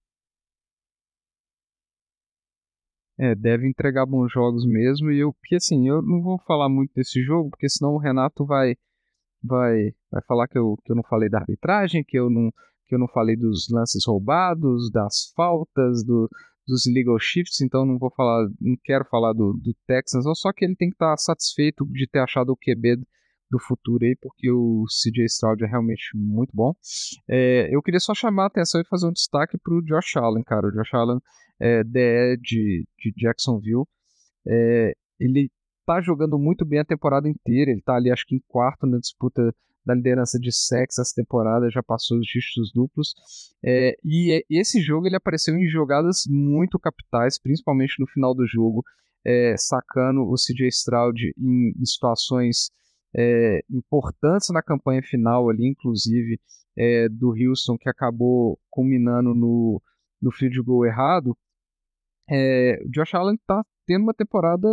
[3.18, 5.10] É, deve entregar bons jogos mesmo.
[5.10, 8.46] E eu, porque assim, eu não vou falar muito desse jogo, porque senão o Renato
[8.46, 8.74] vai
[9.42, 12.50] vai vai falar que eu, que eu não falei da arbitragem, que eu não
[12.86, 16.28] que eu não falei dos lances roubados, das faltas, do,
[16.66, 20.64] dos legal shifts, então não vou falar, não quero falar do, do Texans, só que
[20.64, 23.02] ele tem que estar satisfeito de ter achado o QB
[23.50, 26.72] do futuro aí, porque o CJ Stroud é realmente muito bom.
[27.28, 30.44] É, eu queria só chamar a atenção e fazer um destaque para o Josh Allen,
[30.44, 30.68] cara.
[30.68, 31.18] O Josh Allen
[31.61, 33.84] é, DE de, de Jacksonville.
[34.46, 35.50] É, ele
[35.84, 37.72] tá jogando muito bem a temporada inteira.
[37.72, 39.52] Ele tá ali, acho que em quarto na disputa
[39.84, 43.14] da liderança de sexo essa temporada, já passou os dígitos duplos.
[43.64, 48.46] É, e é, esse jogo ele apareceu em jogadas muito capitais, principalmente no final do
[48.46, 48.84] jogo,
[49.24, 52.70] é, sacando o CJ Stroud em, em situações
[53.14, 56.38] é, importantes na campanha final ali, inclusive
[56.76, 59.82] é, do Houston, que acabou culminando no,
[60.20, 61.36] no field goal errado.
[62.28, 64.68] É, o Josh Allen tá tendo uma temporada,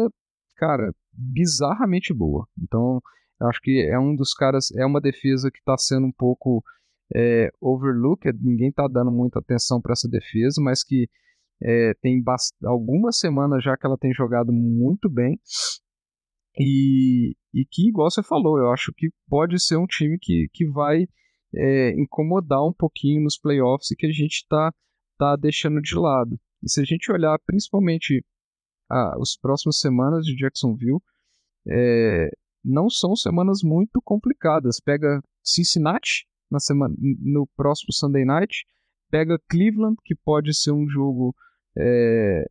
[0.56, 2.48] cara, bizarramente boa.
[2.62, 3.02] Então,
[3.40, 6.64] eu acho que é um dos caras, é uma defesa que está sendo um pouco
[7.16, 11.08] é, overlooked, ninguém está dando muita atenção para essa defesa, mas que
[11.62, 12.24] é, tem
[12.66, 15.40] algumas semanas já que ela tem jogado muito bem.
[16.60, 20.68] E, e que, igual você falou, eu acho que pode ser um time que, que
[20.70, 21.06] vai
[21.56, 24.74] é, incomodar um pouquinho nos playoffs e que a gente está
[25.18, 26.40] tá deixando de lado.
[26.64, 28.24] E se a gente olhar principalmente
[28.90, 31.00] as os próximas semanas de Jacksonville,
[31.68, 32.30] é,
[32.64, 34.80] não são semanas muito complicadas.
[34.80, 38.66] Pega Cincinnati na semana, no próximo Sunday Night,
[39.10, 41.36] pega Cleveland, que pode ser um jogo
[41.78, 42.46] é,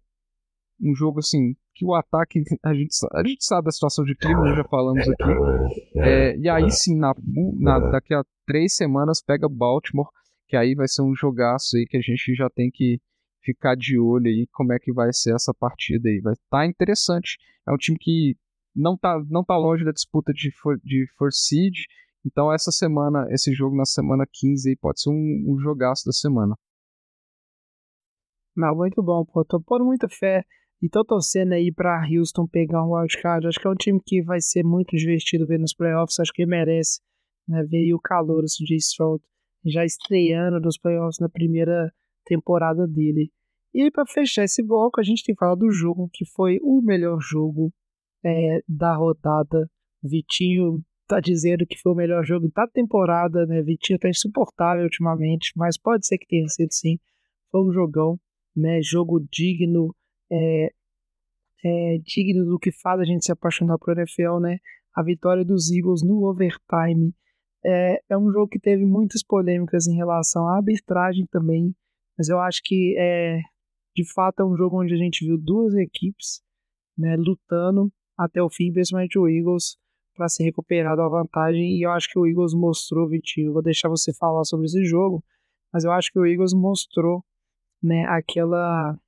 [0.81, 4.57] um jogo assim que o ataque a gente, a gente sabe a situação de Cleveland,
[4.57, 5.31] já falamos aqui.
[5.97, 7.15] É, e aí sim, na,
[7.59, 10.09] na, daqui a três semanas pega Baltimore,
[10.49, 12.99] que aí vai ser um jogaço aí que a gente já tem que
[13.43, 16.21] ficar de olho aí como é que vai ser essa partida aí.
[16.21, 17.37] Vai estar tá interessante.
[17.69, 18.37] É um time que
[18.77, 21.75] não tá, não tá longe da disputa de, for, de for seed.
[22.25, 26.13] Então essa semana, esse jogo na semana 15 aí pode ser um, um jogaço da
[26.13, 26.55] semana.
[28.55, 29.45] Não, muito bom, pô.
[29.45, 30.45] Tô pondo muita fé
[30.83, 33.47] e tô torcendo aí pra Houston pegar um wildcard.
[33.47, 36.19] Acho que é um time que vai ser muito divertido ver nos playoffs.
[36.19, 37.01] Acho que merece
[37.49, 39.23] né, ver o calor assim, de Stroud
[39.65, 41.93] já estreando nos playoffs na primeira
[42.25, 43.31] temporada dele.
[43.75, 47.19] E para fechar esse bloco, a gente tem falar do jogo que foi o melhor
[47.21, 47.73] jogo
[48.27, 49.71] é, da rodada.
[50.03, 53.63] Vitinho tá dizendo que foi o melhor jogo da temporada, né?
[53.63, 56.99] Vitinho tá insuportável ultimamente, mas pode ser que tenha sido sim.
[57.51, 58.19] Foi um jogão,
[58.55, 58.81] né?
[58.83, 59.95] Jogo digno,
[60.31, 60.73] é,
[61.65, 64.59] é, digno do que faz a gente se apaixonar por NFL, né?
[64.95, 67.15] A vitória dos Eagles no overtime.
[67.65, 71.75] É, é um jogo que teve muitas polêmicas em relação à arbitragem também,
[72.17, 73.41] mas eu acho que é,
[73.95, 76.41] de fato é um jogo onde a gente viu duas equipes
[76.97, 79.77] né, lutando até o fim, principalmente o Eagles,
[80.15, 81.77] para se recuperar da vantagem.
[81.77, 83.53] E eu acho que o Eagles mostrou, Vitinho.
[83.53, 85.23] Vou deixar você falar sobre esse jogo,
[85.73, 87.23] mas eu acho que o Eagles mostrou
[87.83, 88.99] né, aquela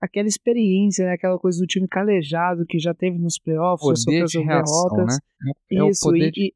[0.00, 4.88] aquela experiência, né, aquela coisa do time calejado que já teve nos playoffs, de reação,
[4.90, 5.18] derrotas.
[5.40, 5.52] Né?
[5.72, 6.54] É Isso, e, de...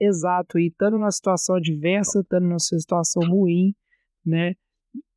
[0.00, 3.74] exato, e estando numa situação adversa, estando numa situação ruim,
[4.24, 4.54] né?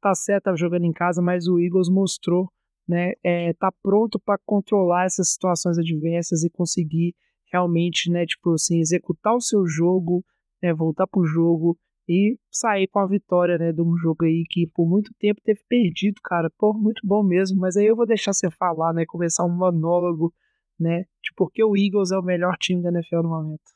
[0.01, 2.51] Tá certo, tava jogando em casa, mas o Eagles mostrou
[2.91, 7.15] né, é, tá pronto para controlar essas situações adversas e conseguir
[7.49, 10.25] realmente, né, tipo assim, executar o seu jogo,
[10.61, 11.77] né, voltar pro jogo
[12.07, 15.61] e sair com a vitória, né, de um jogo aí que por muito tempo teve
[15.69, 16.51] perdido, cara.
[16.57, 20.33] Pô, muito bom mesmo, mas aí eu vou deixar você falar, né, começar um monólogo,
[20.77, 23.71] né, de porque o Eagles é o melhor time da NFL no momento.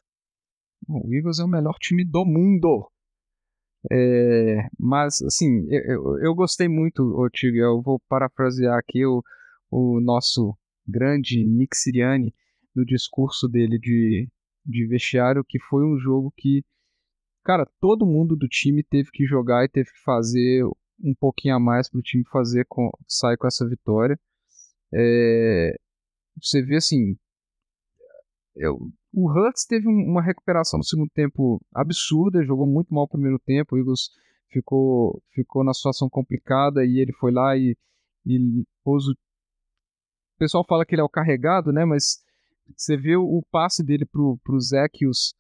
[0.89, 2.91] O Eagles é o melhor time do mundo.
[3.91, 9.23] É, mas, assim, eu, eu gostei muito, Tigre, eu vou parafrasear aqui o,
[9.69, 10.57] o nosso
[10.87, 12.33] grande Nick Siriani
[12.75, 14.29] no discurso dele de,
[14.65, 16.63] de vestiário, que foi um jogo que,
[17.43, 20.63] cara, todo mundo do time teve que jogar e teve que fazer
[20.99, 24.19] um pouquinho a mais para o time fazer com, sair com essa vitória.
[24.93, 25.75] É,
[26.41, 27.17] você vê assim,
[28.55, 28.79] eu,
[29.15, 33.75] o Hurts teve uma recuperação no segundo tempo absurda, jogou muito mal o primeiro tempo,
[33.75, 34.09] o Eagles
[34.51, 37.77] ficou, ficou na situação complicada e ele foi lá e,
[38.25, 39.11] e pôs o...
[39.11, 42.21] o pessoal fala que ele é o carregado, né, mas
[42.75, 45.33] você vê o passe dele pro, pro Zekius,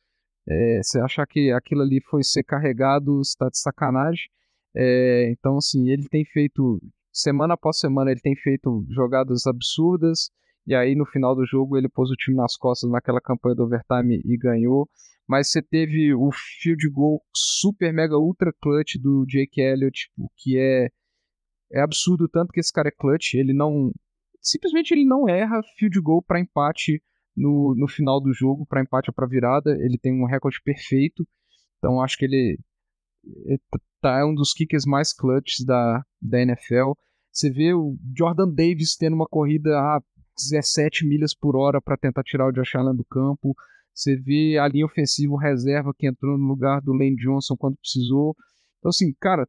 [0.47, 4.29] é, você achar que aquilo ali foi ser carregado, está de sacanagem.
[4.75, 10.29] É, então, assim, ele tem feito, semana após semana, ele tem feito jogadas absurdas,
[10.67, 13.63] e aí no final do jogo ele pôs o time nas costas naquela campanha do
[13.63, 14.89] overtime e ganhou.
[15.27, 16.29] Mas você teve o
[16.61, 20.89] field goal super mega ultra clutch do Jake Elliott, o que é
[21.71, 23.91] é absurdo tanto que esse cara é clutch, ele não
[24.39, 27.01] simplesmente ele não erra field goal para empate
[27.35, 31.27] no, no final do jogo, para empate ou para virada, ele tem um recorde perfeito.
[31.77, 32.57] Então acho que ele,
[34.01, 36.93] tá é um dos kickers mais clutches da, da NFL.
[37.31, 40.01] Você vê o Jordan Davis tendo uma corrida a
[40.37, 43.55] 17 milhas por hora para tentar tirar o Josh Allen do campo.
[43.93, 48.35] Você vê a linha ofensiva reserva que entrou no lugar do Lane Johnson quando precisou.
[48.79, 49.47] Então, assim, cara,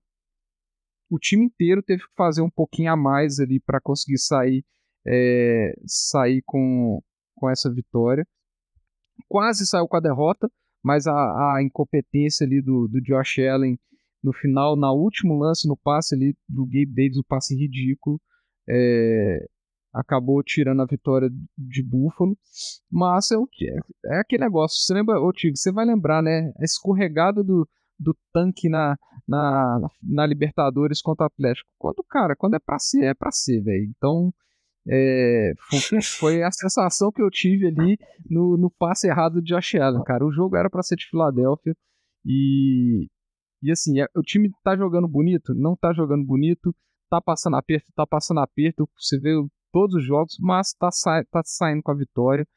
[1.11, 4.64] o time inteiro teve que fazer um pouquinho a mais ali para conseguir sair,
[5.07, 7.03] é, sair com,
[7.34, 8.26] com essa vitória.
[9.28, 10.49] Quase saiu com a derrota,
[10.82, 13.78] mas a, a incompetência ali do, do Josh Allen
[14.22, 18.20] no final, na último lance, no passe ali do Gabe Davis, o passe ridículo,
[18.68, 19.47] é,
[19.97, 22.36] acabou tirando a vitória de Buffalo.
[22.90, 24.78] Mas é, é, é aquele negócio.
[24.78, 26.53] Você lembra, ô Tigo, você vai lembrar, né?
[26.59, 27.68] A escorregada do,
[27.99, 31.68] do tanque na, na, na Libertadores contra o Atlético.
[31.78, 33.90] Quando, cara, quando é pra ser, é pra ser, velho.
[33.97, 34.32] Então,
[34.88, 37.99] é, foi, foi, a sensação que eu tive ali
[38.30, 40.24] no, no passe errado de Josh Allen, cara.
[40.24, 41.74] O jogo era para ser de Filadélfia
[42.24, 43.09] e,
[43.62, 45.55] e assim, é, o time tá jogando bonito?
[45.55, 46.74] Não tá jogando bonito,
[47.11, 48.88] tá passando aperto, tá passando aperto.
[48.97, 49.32] Você vê
[49.77, 52.49] todos os jogos, mas está sa tá saindo com a vitória.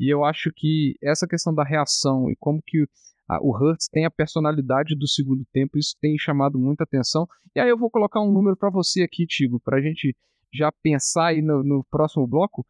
[0.00, 2.84] E eu acho que essa questão da reação e como que
[3.28, 7.28] a, o Hurts tem a personalidade do segundo tempo, isso tem chamado muita atenção.
[7.54, 10.16] E aí eu vou colocar um número para você aqui, Tigo, para a gente
[10.52, 12.66] já pensar aí no, no próximo bloco.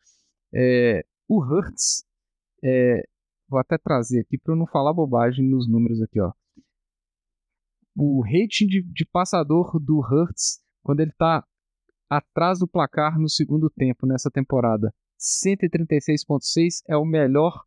[0.53, 2.05] É, o Hurts,
[2.63, 3.01] é,
[3.49, 6.31] vou até trazer aqui para eu não falar bobagem nos números aqui, ó.
[7.97, 11.43] O rating de, de passador do Hurts, quando ele está
[12.17, 14.93] atrás do placar no segundo tempo nessa temporada.
[15.19, 17.65] 136.6 é o melhor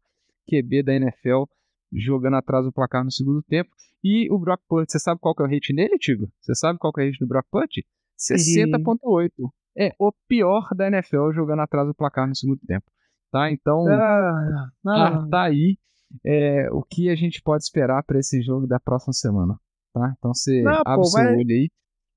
[0.47, 1.43] QB da NFL
[1.91, 3.69] jogando atrás do placar no segundo tempo.
[4.03, 6.29] E o Brock Purdy, você sabe qual que é o rate nele, Tigo?
[6.41, 7.85] Você sabe qual que é o rate do Brock Purdy?
[8.19, 9.31] 60.8.
[9.77, 12.85] É o pior da NFL jogando atrás do placar no segundo tempo.
[13.31, 13.51] Tá?
[13.51, 15.27] Então, ah, ah.
[15.29, 15.77] tá aí
[16.25, 19.59] é, o que a gente pode esperar para esse jogo da próxima semana.
[19.93, 20.13] Tá?
[20.17, 21.69] Então você não, abre pô, seu olho aí.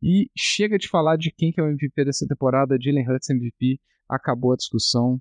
[0.03, 3.78] E chega de falar de quem que é o MVP dessa temporada, Jalen Hurts MVP.
[4.09, 5.20] Acabou a discussão.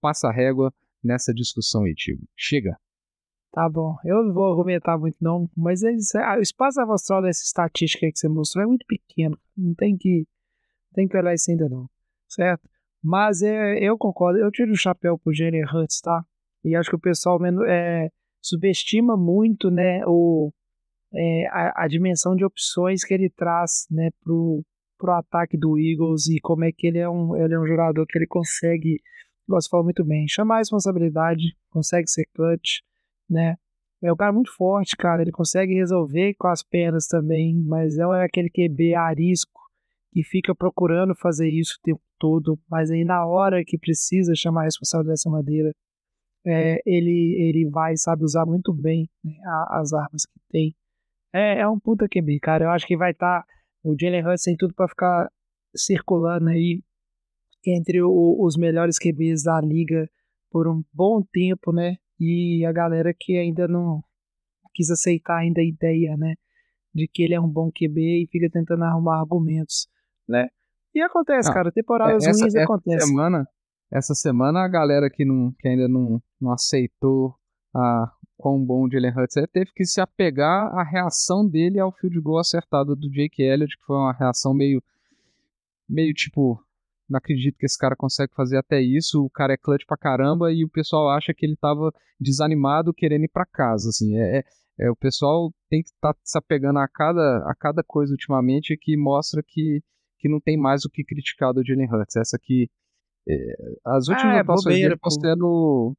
[0.00, 0.72] Passa a régua
[1.02, 2.26] nessa discussão aí, Tigo.
[2.36, 2.76] Chega.
[3.50, 5.88] Tá bom, eu não vou argumentar muito não, mas é,
[6.22, 10.26] ah, o espaço amostral dessa estatística que você mostrou é muito pequeno, não tem que,
[10.92, 11.88] tem que olhar isso ainda não,
[12.28, 12.68] certo?
[13.02, 16.22] Mas é, eu concordo, eu tiro o chapéu pro Jalen Hurts, tá?
[16.62, 18.10] E acho que o pessoal é,
[18.42, 20.52] subestima muito, né, o,
[21.14, 24.62] é, a, a, dimensão de opções que ele traz né, pro,
[24.98, 28.06] pro ataque do Eagles e como é que ele é um, ele é um jogador
[28.06, 29.00] que ele consegue,
[29.46, 32.80] você falou muito bem, chamar a responsabilidade, consegue ser clutch,
[33.28, 33.56] né?
[34.00, 35.22] É um cara muito forte, cara.
[35.22, 39.60] Ele consegue resolver com as pernas também, mas é aquele QB arisco
[40.12, 44.62] que fica procurando fazer isso o tempo todo, mas aí na hora que precisa chamar
[44.62, 45.72] a responsabilidade dessa maneira,
[46.46, 49.32] é, ele, ele vai sabe usar muito bem né,
[49.70, 50.74] as armas que tem.
[51.38, 52.64] É, é um puta QB, cara.
[52.64, 53.42] Eu acho que vai estar.
[53.42, 53.46] Tá,
[53.84, 55.30] o Jalen Hurts tem tudo para ficar
[55.74, 56.82] circulando aí
[57.64, 60.08] entre o, os melhores QBs da liga
[60.50, 61.96] por um bom tempo, né?
[62.18, 64.02] E a galera que ainda não
[64.74, 66.34] quis aceitar ainda a ideia, né?
[66.94, 69.88] De que ele é um bom QB e fica tentando arrumar argumentos,
[70.28, 70.48] né?
[70.94, 73.08] E acontece, cara, temporadas É, essa, ruins essa acontecem.
[73.08, 73.46] semana,
[73.92, 77.36] essa semana a galera que, não, que ainda não, não aceitou
[77.78, 81.92] a quão bom o Jalen Hurts é, teve que se apegar à reação dele ao
[81.92, 84.82] field goal acertado do Jake Elliott, que foi uma reação meio,
[85.88, 86.60] meio tipo,
[87.08, 90.52] não acredito que esse cara consegue fazer até isso, o cara é clutch pra caramba
[90.52, 94.44] e o pessoal acha que ele tava desanimado querendo ir pra casa, assim, é, é-
[94.80, 98.96] é, o pessoal tem que estar se apegando a cada, a cada coisa ultimamente que
[98.96, 99.82] mostra que,
[100.20, 102.70] que não tem mais o que criticar do Jalen Hurts, essa aqui,
[103.28, 103.34] é,
[103.84, 105.96] as últimas é atuações bobeira, dele estão sendo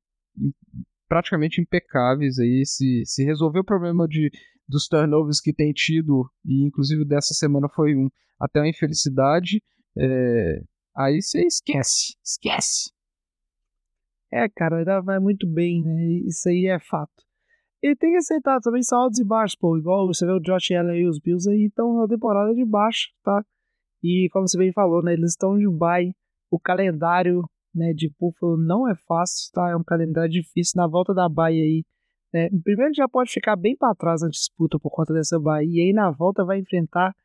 [1.10, 4.32] praticamente impecáveis aí, se, se resolver o problema de,
[4.68, 8.08] dos turnovers que tem tido, e inclusive dessa semana foi um,
[8.40, 9.62] até uma infelicidade,
[9.98, 10.62] é,
[10.96, 12.92] aí você esquece, esquece.
[14.32, 16.22] É, cara, ainda vai muito bem, né?
[16.28, 17.12] Isso aí é fato.
[17.82, 19.76] E tem que aceitar também, são altos e baixos, pô.
[19.78, 23.08] Igual você vê o Josh Allen e os Bills aí estão na temporada de baixo,
[23.24, 23.44] tá?
[24.04, 25.14] E como você bem falou, né?
[25.14, 26.14] Eles estão de bye.
[26.52, 27.44] O calendário
[27.80, 29.70] né, de Buffalo não é fácil, tá?
[29.70, 31.86] É um calendário difícil na volta da bye aí.
[32.34, 32.50] Né?
[32.64, 35.66] Primeiro já pode ficar bem para trás na disputa por conta dessa bye.
[35.66, 37.16] E aí na volta vai enfrentar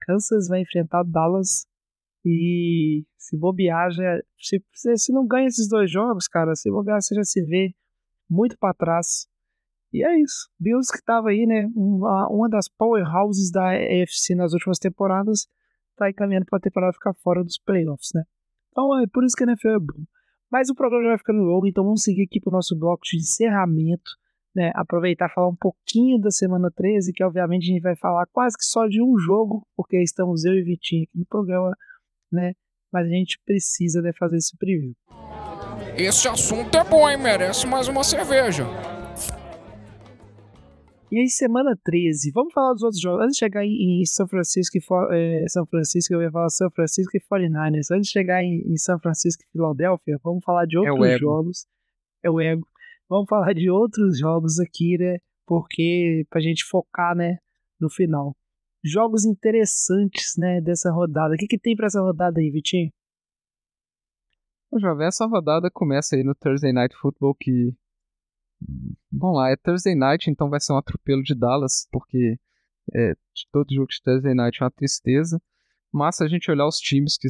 [0.00, 1.66] Kansas, vai enfrentar Dallas.
[2.24, 4.62] E se bobear, já, se,
[4.96, 7.74] se não ganha esses dois jogos, cara, se bobear, você já se vê
[8.28, 9.26] muito para trás.
[9.92, 10.48] E é isso.
[10.58, 11.68] Bills que tava aí, né?
[11.74, 15.48] Uma, uma das powerhouses da AFC nas últimas temporadas,
[15.96, 18.24] tá aí caminhando pra temporada ficar fora dos playoffs, né?
[18.80, 20.04] Então é por isso que a NFL é bom.
[20.50, 23.18] Mas o programa já vai ficando longo, então vamos seguir aqui pro nosso bloco de
[23.18, 24.10] encerramento,
[24.56, 24.72] né?
[24.74, 28.56] Aproveitar e falar um pouquinho da semana 13, que obviamente a gente vai falar quase
[28.56, 31.76] que só de um jogo, porque estamos eu e Vitinho aqui no programa,
[32.32, 32.54] né?
[32.92, 34.94] Mas a gente precisa né, fazer esse preview.
[35.96, 37.18] Esse assunto é bom, hein?
[37.18, 38.64] Merece mais uma cerveja.
[41.12, 43.24] E aí, semana 13, vamos falar dos outros jogos.
[43.24, 44.80] Antes de chegar em, em São Francisco e
[45.10, 47.90] eh, São Francisco, eu ia falar São Francisco e 49ers.
[47.90, 51.18] Antes de chegar em, em São Francisco e Filadélfia, vamos falar de o outros ego.
[51.18, 51.66] jogos.
[52.22, 52.64] É o ego.
[53.08, 55.18] Vamos falar de outros jogos aqui, né?
[55.44, 57.38] Porque pra gente focar, né,
[57.80, 58.36] no final.
[58.84, 61.34] Jogos interessantes, né, dessa rodada.
[61.34, 62.88] O que, que tem pra essa rodada aí, Vitinho?
[64.70, 67.74] Ô, Jovem, essa rodada começa aí no Thursday Night Football que...
[69.10, 72.38] Vamos lá, é Thursday Night, então vai ser um atropelo de Dallas, porque
[72.94, 73.14] é,
[73.52, 75.40] todo jogo de Thursday Night é uma tristeza.
[75.92, 77.26] Mas se a gente olhar os times, que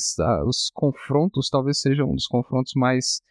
[0.46, 3.22] os confrontos talvez sejam um dos confrontos mais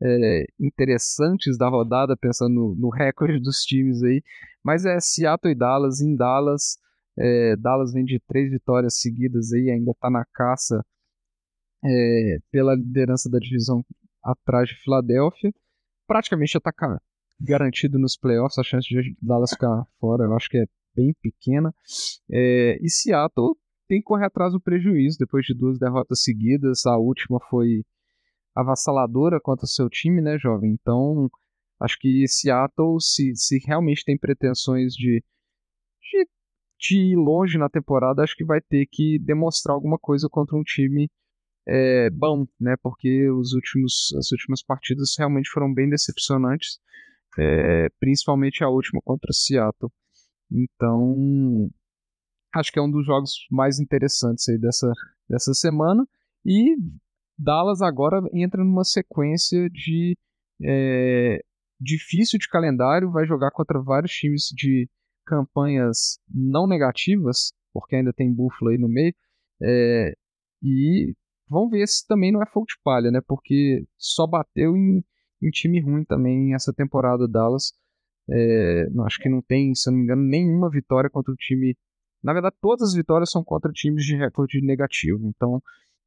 [0.00, 4.22] é, interessantes da rodada, pensando no, no recorde dos times aí.
[4.62, 6.78] Mas é Seattle e Dallas, em Dallas.
[7.18, 10.84] é, Dallas vem de três vitórias seguidas aí, ainda está na caça
[11.84, 13.84] é, pela liderança da divisão
[14.22, 15.52] atrás de Filadélfia.
[16.06, 16.72] Praticamente está
[17.40, 21.74] garantido nos playoffs, a chance de Dallas ficar fora eu acho que é bem pequena.
[22.30, 23.54] É, e Seattle
[23.86, 26.86] tem que correr atrás do prejuízo depois de duas derrotas seguidas.
[26.86, 27.84] A última foi
[28.54, 30.72] avassaladora contra seu time, né, jovem?
[30.72, 31.30] Então,
[31.80, 35.22] acho que Seattle, se, se realmente tem pretensões de,
[36.00, 36.28] de,
[36.80, 40.62] de ir longe na temporada, acho que vai ter que demonstrar alguma coisa contra um
[40.62, 41.08] time
[41.68, 42.76] é, bom, né?
[42.82, 46.78] Porque os últimos, as últimas partidas realmente foram bem decepcionantes,
[47.38, 49.90] é, principalmente a última contra Seattle.
[50.50, 51.68] Então,
[52.54, 54.90] acho que é um dos jogos mais interessantes aí dessa,
[55.28, 56.06] dessa semana.
[56.44, 56.76] E
[57.38, 60.16] Dallas agora entra numa sequência de
[60.62, 61.40] é,
[61.80, 64.88] difícil de calendário, vai jogar contra vários times de
[65.26, 69.14] campanhas não negativas, porque ainda tem Buffalo aí no meio.
[69.62, 70.14] É,
[70.62, 71.14] e
[71.48, 73.20] vamos ver se também não é fogo de palha, né?
[73.26, 75.04] Porque só bateu em,
[75.46, 77.72] em time ruim também essa temporada Dallas.
[78.28, 81.76] É, acho que não tem, se eu não me engano, nenhuma vitória contra o time.
[82.22, 85.28] Na verdade, todas as vitórias são contra times de recorde negativo.
[85.28, 85.62] Então,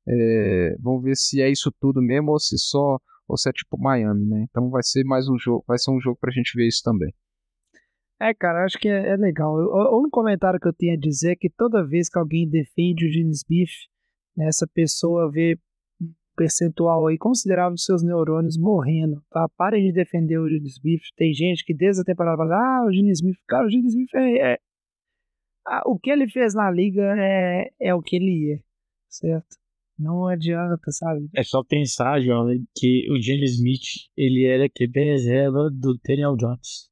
[0.08, 3.78] é, vamos ver se é isso tudo mesmo ou se só ou se é tipo
[3.78, 4.46] Miami, né?
[4.50, 7.14] Então vai ser mais um jogo, vai ser um jogo pra gente ver isso também.
[8.20, 9.54] É, cara, acho que é, é legal.
[9.54, 13.06] O, único comentário que eu tenho a dizer é que toda vez que alguém defende
[13.06, 13.70] o Gene Smith,
[14.36, 15.60] né, essa pessoa vê um
[16.40, 19.46] percentual aí considerável dos seus neurônios morrendo, tá?
[19.58, 21.02] Parem de defender o Gene Smith.
[21.18, 24.14] Tem gente que desde a temporada fala, ah, o Gene Smith, cara, o Gene Smith
[24.16, 24.54] é...
[24.54, 24.60] é...
[25.68, 28.64] Ah, o que ele fez na liga é, é o que ele é,
[29.10, 29.58] certo?
[30.00, 31.30] Não adianta, sabe?
[31.36, 36.90] É só pensar, jovem, que o Gene Smith, ele era QB reserva do Daniel Jones.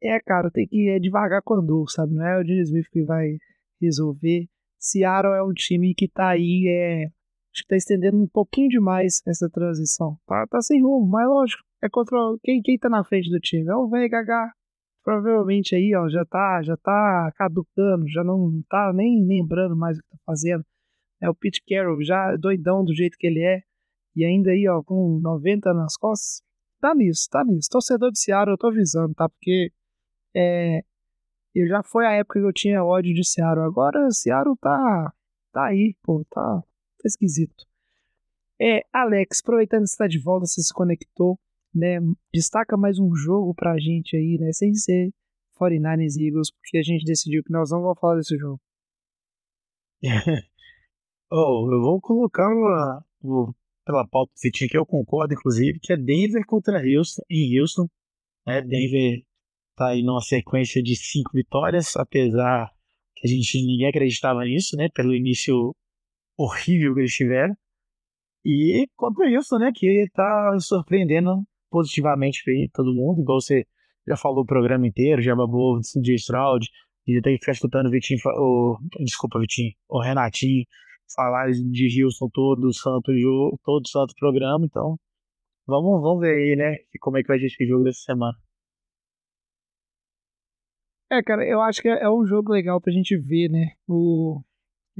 [0.00, 2.14] É, cara, tem que ir devagar com andou, sabe?
[2.14, 3.36] Não é o Gene Smith que vai
[3.82, 4.46] resolver.
[4.78, 7.19] Seattle é um time que tá aí, é,
[7.52, 10.18] acho que tá estendendo um pouquinho demais essa transição.
[10.26, 13.68] Tá, tá sem rumo, mas lógico, é contra quem, quem tá na frente do time?
[13.68, 14.52] É o VHH.
[15.02, 20.02] Provavelmente aí, ó, já tá, já tá caducando, já não tá nem lembrando mais o
[20.02, 20.64] que tá fazendo.
[21.20, 23.62] É o Pete Carroll, já doidão do jeito que ele é,
[24.14, 26.42] e ainda aí, ó, com 90 nas costas.
[26.80, 27.68] Tá nisso, tá nisso.
[27.70, 29.28] Torcedor de Seattle, eu tô avisando, tá?
[29.28, 29.72] Porque
[30.34, 30.82] é,
[31.54, 33.64] eu já foi a época que eu tinha ódio de Seattle.
[33.64, 35.12] Agora Seattle tá,
[35.52, 36.62] tá aí, pô, tá,
[37.02, 37.64] tá esquisito.
[38.60, 41.38] É, Alex, aproveitando que você tá de volta, você se conectou,
[41.74, 41.98] né?
[42.32, 44.52] Destaca mais um jogo pra gente aí, né?
[44.52, 45.10] Sem ser
[45.58, 48.60] 49ers e Eagles, porque a gente decidiu que nós não vamos falar desse jogo.
[51.30, 55.96] oh, eu vou colocar uma, uma, pela pauta do que eu concordo, inclusive, que é
[55.96, 57.88] Denver contra Houston em Houston.
[58.46, 58.62] Né?
[58.62, 59.22] Denver
[59.76, 62.70] tá aí numa sequência de cinco vitórias, apesar
[63.16, 64.88] que a gente ninguém acreditava nisso, né?
[64.94, 65.74] Pelo início
[66.40, 67.54] horrível que eles tiveram.
[68.44, 69.70] E contra o Houston, né?
[69.74, 73.64] Que tá surpreendendo positivamente todo mundo, igual você
[74.08, 76.66] já falou o programa inteiro, já babou DJ Stroud,
[77.06, 80.64] e tem que ficar escutando o Vitinho, o, desculpa, Vitinho, o Renatinho
[81.14, 84.96] falar de Houston todo santo jogo, todo santo programa, então
[85.66, 88.36] vamos, vamos ver aí, né, como é que vai ser esse jogo dessa semana.
[91.12, 94.40] É, cara, eu acho que é, é um jogo legal pra gente ver, né, o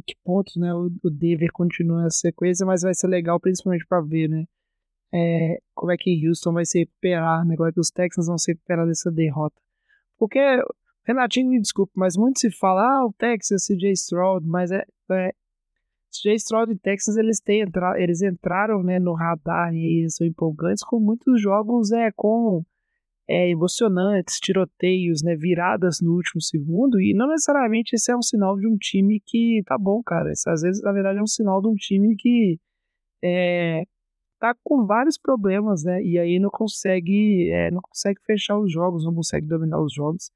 [0.02, 4.00] que pontos, né, o, o Denver continua a sequência, mas vai ser legal principalmente pra
[4.00, 4.44] ver, né,
[5.12, 7.56] é, como é que Houston vai se recuperar, né?
[7.56, 9.60] Como é que os Texans vão se recuperar dessa derrota.
[10.18, 10.38] Porque,
[11.04, 15.32] Renatinho, me desculpe, mas muito se fala, ah, o Texas, CJ Stroud, mas é, é
[16.10, 17.64] CJ Stroud e Texans, eles, têm
[17.96, 22.64] eles entraram né, no radar e são empolgantes com muitos jogos é, com
[23.30, 28.58] é, emocionantes, tiroteios, né, viradas no último segundo, e não necessariamente esse é um sinal
[28.58, 30.32] de um time que tá bom, cara.
[30.32, 32.58] Isso, às vezes, na verdade, é um sinal de um time que
[33.22, 33.84] é,
[34.40, 36.02] tá com vários problemas, né?
[36.02, 40.30] E aí não consegue, é, não consegue fechar os jogos, não consegue dominar os jogos.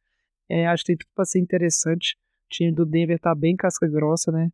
[0.49, 2.16] É, acho que tem tudo para ser interessante.
[2.47, 4.51] O time do Denver tá bem casca grossa, né?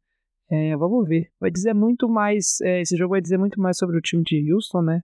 [0.50, 1.30] É, vamos ver.
[1.38, 2.60] Vai dizer muito mais.
[2.62, 5.00] É, esse jogo vai dizer muito mais sobre o time de Houston, né?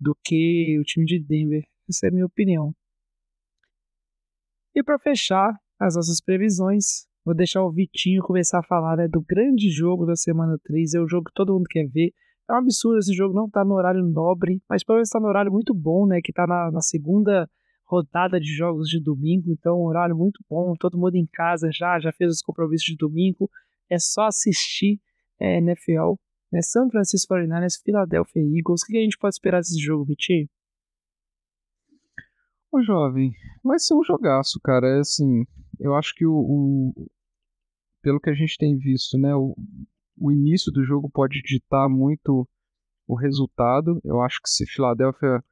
[0.00, 1.64] Do que o time de Denver.
[1.88, 2.74] Essa é a minha opinião.
[4.74, 9.22] E para fechar as nossas previsões, vou deixar o Vitinho começar a falar né, do
[9.22, 10.94] grande jogo da semana 3.
[10.94, 12.12] É o jogo que todo mundo quer ver.
[12.48, 15.26] É um absurdo esse jogo não tá no horário nobre, mas pelo menos tá no
[15.26, 16.20] horário muito bom, né?
[16.22, 17.48] Que tá na, na segunda
[17.86, 21.98] rodada de jogos de domingo, então um horário muito bom, todo mundo em casa já,
[22.00, 23.48] já fez os compromissos de domingo,
[23.88, 25.00] é só assistir
[25.40, 26.14] é, NFL,
[26.52, 26.60] né?
[26.62, 30.48] São Francisco 49ers, Philadelphia Eagles, o que a gente pode esperar desse jogo, Vitinho?
[32.76, 33.32] Ô jovem,
[33.64, 35.46] vai ser um jogaço, cara, é assim,
[35.80, 37.10] eu acho que o, o
[38.02, 39.56] pelo que a gente tem visto, né, o,
[40.18, 42.46] o início do jogo pode ditar muito
[43.08, 43.98] o resultado.
[44.04, 45.42] Eu acho que se Filadélfia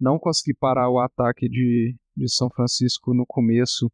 [0.00, 3.92] não conseguir parar o ataque de, de São Francisco no começo,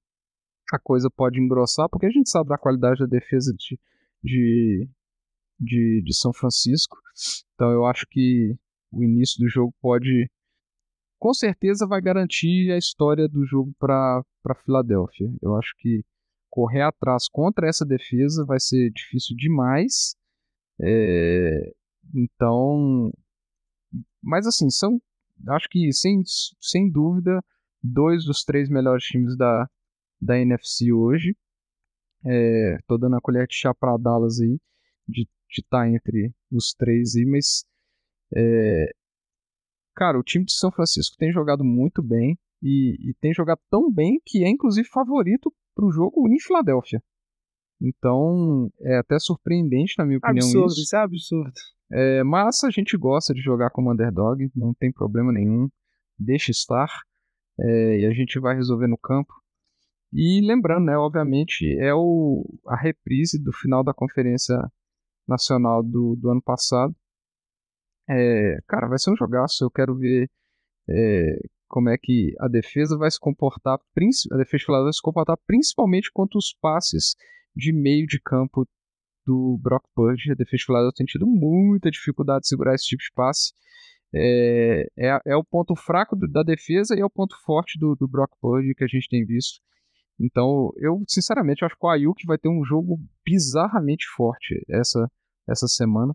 [0.73, 3.77] a coisa pode engrossar, porque a gente sabe da qualidade da defesa de,
[4.23, 4.89] de,
[5.59, 6.97] de, de São Francisco.
[7.55, 8.55] Então eu acho que
[8.93, 10.31] o início do jogo pode.
[11.19, 14.23] Com certeza vai garantir a história do jogo para
[14.65, 15.29] Filadélfia.
[15.41, 16.05] Eu acho que
[16.51, 20.15] correr atrás contra essa defesa vai ser difícil demais.
[20.81, 21.73] É,
[22.15, 23.11] então,
[24.23, 25.01] mas assim, são,
[25.49, 26.23] acho que sem,
[26.61, 27.43] sem dúvida,
[27.83, 29.69] dois dos três melhores times da,
[30.21, 31.37] da NFC hoje.
[32.25, 34.59] É, dando a colher de chá para Dallas aí,
[35.07, 37.65] de estar tá entre os três aí, mas
[38.35, 38.91] é,
[39.97, 43.91] cara, o time de São Francisco tem jogado muito bem e, e tem jogado tão
[43.91, 47.03] bem que é inclusive favorito para o jogo em Filadélfia.
[47.81, 50.47] Então, é até surpreendente, na minha opinião.
[50.47, 51.53] Absurdo, isso, isso é absurdo.
[51.93, 55.69] É, mas a gente gosta de jogar como underdog, não tem problema nenhum.
[56.19, 56.89] Deixa estar.
[57.59, 59.33] É, e a gente vai resolver no campo.
[60.13, 64.57] E lembrando, né, obviamente, é o, a reprise do final da Conferência
[65.29, 66.95] Nacional do, do ano passado.
[68.09, 69.65] É, cara, vai ser um jogaço.
[69.65, 70.31] Eu quero ver
[70.89, 71.39] é,
[71.69, 76.11] como é que a defesa vai se comportar, a defesa de vai se comportar principalmente
[76.13, 77.17] contra os passes
[77.55, 78.67] de meio de campo
[79.27, 80.33] do Brock Purdy.
[80.33, 83.53] A defesa de tem tido muita dificuldade de segurar esse tipo de passe.
[84.15, 87.97] É, é, é o ponto fraco do, da defesa e é o ponto forte do,
[87.97, 89.61] do Brock Purdy que a gente tem visto.
[90.19, 95.11] Então, eu sinceramente acho que o Ayuk vai ter um jogo bizarramente forte essa,
[95.47, 96.15] essa semana.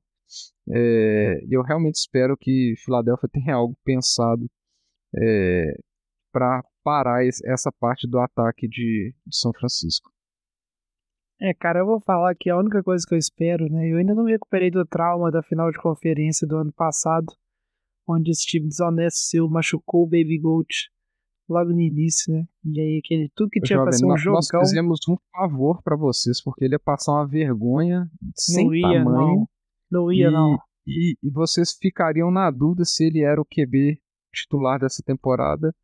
[0.69, 4.49] É, eu realmente espero que Filadélfia tenha algo pensado
[5.15, 5.77] é,
[6.31, 10.09] para parar essa parte do ataque de, de, São Francisco.
[11.39, 13.91] É, cara, eu vou falar que a única coisa que eu espero, né?
[13.91, 17.25] Eu ainda não me recuperei do trauma da final de conferência do ano passado,
[18.07, 20.67] onde esse time desonesto seu machucou o Baby Gold
[21.49, 22.45] logo no início, né?
[22.63, 25.81] E aí aquele, tudo que tinha pra jovem, ser um nós, nós fizemos um favor
[25.83, 29.05] pra vocês, porque ele ia passar uma vergonha sem ia, tamanho.
[29.39, 29.47] não.
[29.91, 30.57] Não ia, e, não.
[30.87, 34.01] E, e vocês ficariam na dúvida se ele era o QB
[34.33, 35.75] titular dessa temporada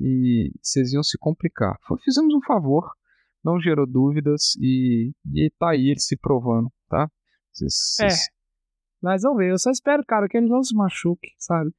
[0.00, 1.76] e vocês iam se complicar.
[2.04, 2.92] Fizemos um favor,
[3.42, 7.10] não gerou dúvidas e, e tá aí ele se provando, tá?
[7.52, 7.96] Vocês-
[8.30, 8.34] É.
[9.02, 11.70] Mas vamos ver, eu só espero, cara, que ele não se machuque, sabe?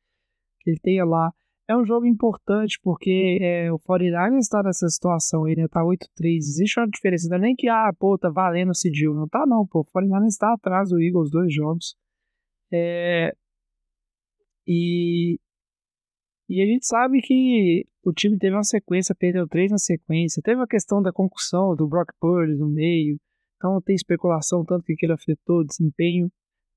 [0.61, 1.31] Que ele tenha lá.
[1.67, 5.67] É um jogo importante porque é, o 49ers está nessa situação aí, né?
[5.67, 6.37] Tá 8-3.
[6.37, 7.27] Existe uma diferença.
[7.29, 9.13] Não é nem que, ah, pô, tá valendo o Cedil.
[9.15, 9.79] Não tá, não, pô.
[9.81, 11.95] O 49ers está atrás do Eagles dois jogos.
[12.71, 13.35] É,
[14.67, 15.39] e,
[16.49, 20.41] e a gente sabe que o time teve uma sequência, perdeu três na sequência.
[20.43, 23.17] Teve a questão da concussão do Brock Purdy no meio.
[23.57, 26.29] Então tem especulação tanto que ele afetou o desempenho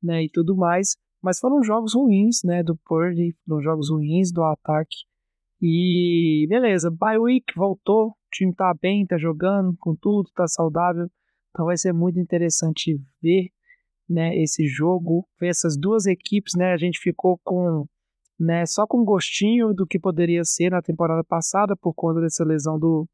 [0.03, 0.97] né, e tudo mais.
[1.23, 4.97] Mas foram jogos ruins, né, do Purdy, foram jogos ruins do ataque.
[5.61, 11.09] E beleza, bye week voltou, o time tá bem, tá jogando com tudo, tá saudável.
[11.51, 13.51] Então vai ser muito interessante ver,
[14.09, 16.73] né, esse jogo, ver essas duas equipes, né?
[16.73, 17.87] A gente ficou com,
[18.39, 22.79] né, só com gostinho do que poderia ser na temporada passada por conta dessa lesão
[22.79, 23.09] do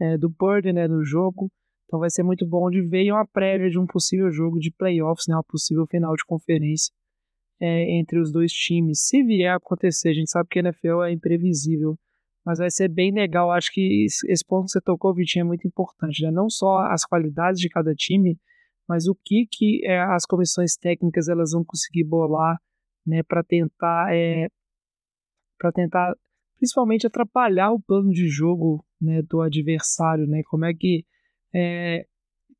[0.00, 1.50] é, do Purdy, né, no jogo.
[1.86, 4.70] Então vai ser muito bom de ver e uma prévia de um possível jogo de
[4.70, 6.92] playoffs, né, uma possível final de conferência
[7.60, 9.06] é, entre os dois times.
[9.06, 11.98] Se vier a acontecer, a gente sabe que a NFL é imprevisível,
[12.44, 13.50] mas vai ser bem legal.
[13.50, 16.22] Acho que esse ponto que você tocou, Vitinho, é muito importante.
[16.22, 16.30] Né?
[16.30, 18.38] Não só as qualidades de cada time,
[18.88, 22.56] mas o que, que é, as comissões técnicas elas vão conseguir bolar
[23.06, 24.48] né, para tentar, é,
[25.58, 26.14] para tentar,
[26.56, 30.42] principalmente atrapalhar o plano de jogo né, do adversário, né?
[30.48, 31.04] Como é que
[31.54, 32.06] é,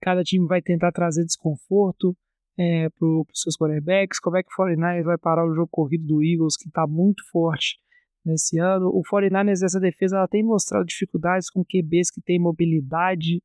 [0.01, 2.17] cada time vai tentar trazer desconforto
[2.59, 6.07] é, para os seus quarterbacks, como é que o 49ers vai parar o jogo corrido
[6.07, 7.79] do Eagles, que está muito forte
[8.25, 8.89] nesse ano.
[8.89, 13.41] O 49ers, essa defesa, ela tem mostrado dificuldades com QBs que têm mobilidade,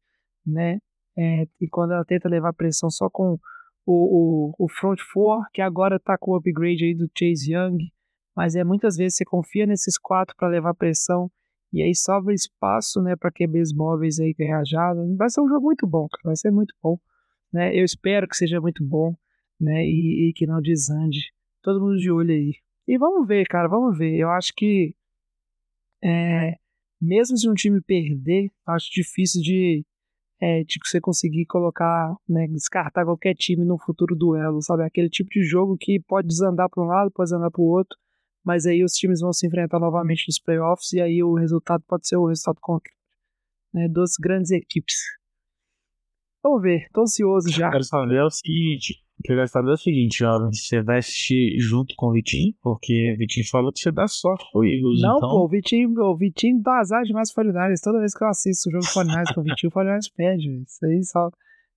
[0.45, 0.80] né?
[1.15, 3.38] É, e quando ela tenta levar pressão só com
[3.85, 7.77] o, o, o front four, que agora está com o upgrade aí do Chase Young,
[8.35, 11.30] mas é muitas vezes você confia nesses quatro para levar pressão
[11.72, 14.99] e aí sobra espaço, né, para QBs móveis aí que reajada.
[15.15, 16.98] Vai ser um jogo muito bom, vai ser muito bom,
[17.54, 17.78] né?
[17.78, 19.16] Eu espero que seja muito bom,
[19.60, 21.32] né, e, e que não desande.
[21.62, 22.56] Todo mundo de olho aí.
[22.88, 24.18] E vamos ver, cara, vamos ver.
[24.18, 24.96] Eu acho que
[26.04, 26.56] é,
[27.02, 29.86] mesmo se um time perder, acho difícil de
[30.42, 34.84] é, de você conseguir colocar, né, descartar qualquer time no futuro duelo, sabe?
[34.84, 37.98] Aquele tipo de jogo que pode desandar para um lado, pode desandar para o outro,
[38.44, 42.08] mas aí os times vão se enfrentar novamente nos playoffs e aí o resultado pode
[42.08, 43.00] ser o resultado contrário,
[43.74, 43.88] né?
[43.88, 44.98] Duas grandes equipes.
[46.44, 47.72] Vamos ver, tô ansioso já.
[47.72, 49.02] Quero saber é o seguinte.
[49.18, 50.52] O que eu quero saber é o seguinte, jovem.
[50.52, 52.53] Você vai assistir junto com o Vitinho?
[52.61, 55.02] Porque o Vitinho falou que você dá sorte pro Eagles.
[55.02, 55.30] Não, então...
[55.30, 57.80] pô, o Vitinho, o Vitinho dá azar demais pro 49ers.
[57.82, 60.64] Toda vez que eu assisto o jogo 49ers com o Vitinho, o 49ers perde.
[60.68, 61.30] Isso aí só.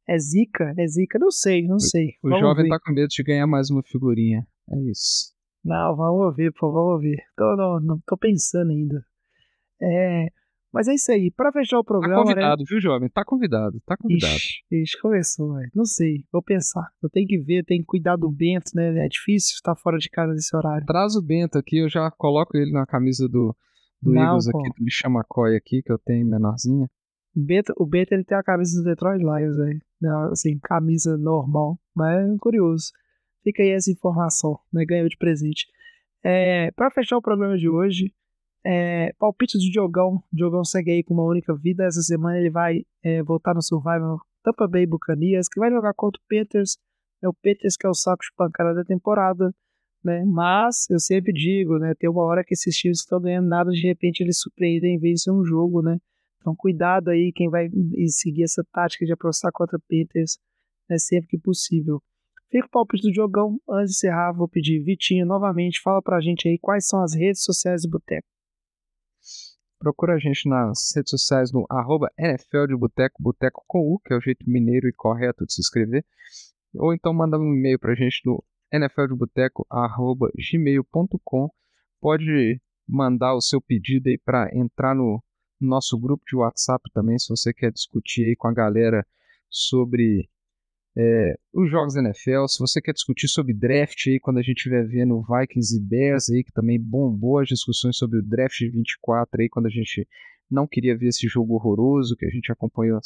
[0.09, 0.75] É zica?
[0.77, 1.19] É zica?
[1.19, 2.15] Não sei, não sei.
[2.23, 2.71] O Vamos jovem ver.
[2.71, 4.47] tá com medo de ganhar mais uma figurinha.
[4.71, 5.33] É isso.
[5.65, 7.23] Não, vamos ouvir, pô, vamos ouvir.
[7.37, 9.05] Tô, não, não tô pensando ainda.
[9.81, 10.27] É,
[10.77, 11.31] mas é isso aí.
[11.31, 12.23] Pra fechar o Tá programa, né?
[12.29, 13.09] convidado, viu, jovem?
[13.09, 14.35] Tá convidado, tá convidado.
[14.35, 15.71] Ixi, ixi, começou, velho.
[15.75, 16.87] Não sei, vou pensar.
[17.03, 19.05] Eu tenho que ver, tenho que cuidar do Bento, né?
[19.05, 20.87] É difícil estar fora de casa nesse horário.
[20.87, 23.57] Traz o Bento aqui, eu já coloco ele na camisa do,
[24.03, 24.59] do Não, Eagles pô.
[24.61, 26.87] aqui, do Lixamacói aqui, que eu tenho menorzinha.
[27.35, 29.81] O Bento, o Bento ele tem a camisa do Detroit Lions, velho.
[30.01, 31.79] Não, Assim, camisa normal.
[31.95, 32.93] Mas é curioso.
[33.43, 34.85] Fica aí essa informação, né?
[34.85, 35.67] Ganhou de presente.
[36.25, 38.13] É, pra fechar o programa de hoje,
[38.67, 40.17] é, palpite do Diogão.
[40.17, 41.85] O Diogão segue aí com uma única vida.
[41.85, 46.21] Essa semana ele vai é, voltar no Survival Tampa Bay Buccaneers, que vai jogar contra
[46.21, 46.77] o Peters.
[47.23, 49.55] É o Peters que é o saco de pancada da temporada.
[50.05, 50.25] Né?
[50.25, 51.95] Mas eu sempre digo, né?
[51.99, 55.33] Tem uma hora que esses times estão ganhando nada, de repente eles surpreendem e vencem
[55.33, 55.99] um jogo, né?
[56.41, 57.69] Então cuidado aí quem vai
[58.09, 60.39] seguir essa tática de apostar contra Peters
[60.89, 62.01] né, sempre que possível.
[62.51, 63.59] Fica o palpite do Diogão.
[63.69, 67.43] Antes de encerrar, vou pedir Vitinho novamente, fala pra gente aí quais são as redes
[67.43, 68.36] sociais do Boteco.
[69.79, 74.15] Procura a gente nas redes sociais no arroba NFL de Boteco, Boteco com U, que
[74.15, 76.03] é o jeito mineiro e correto de se escrever.
[76.75, 78.43] Ou então manda um e-mail pra gente no
[78.73, 81.51] nfldeboteco.gmail.com
[82.01, 85.21] Pode mandar o seu pedido aí para entrar no
[85.61, 89.07] nosso grupo de WhatsApp também, se você quer discutir aí com a galera
[89.49, 90.29] sobre
[90.99, 94.57] é, os jogos da NFL, se você quer discutir sobre draft aí, quando a gente
[94.57, 98.71] estiver vendo Vikings e Bears aí, que também bombou as discussões sobre o draft de
[98.71, 100.09] 24 aí, quando a gente
[100.51, 102.99] não queria ver esse jogo horroroso que a gente acompanhou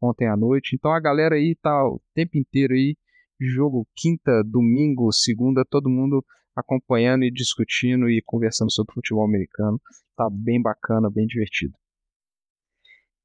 [0.00, 0.76] ontem à noite.
[0.76, 2.96] Então a galera aí tá o tempo inteiro aí,
[3.40, 6.22] jogo quinta, domingo, segunda, todo mundo
[6.54, 9.80] acompanhando e discutindo e conversando sobre futebol americano.
[10.16, 11.72] Tá bem bacana, bem divertido.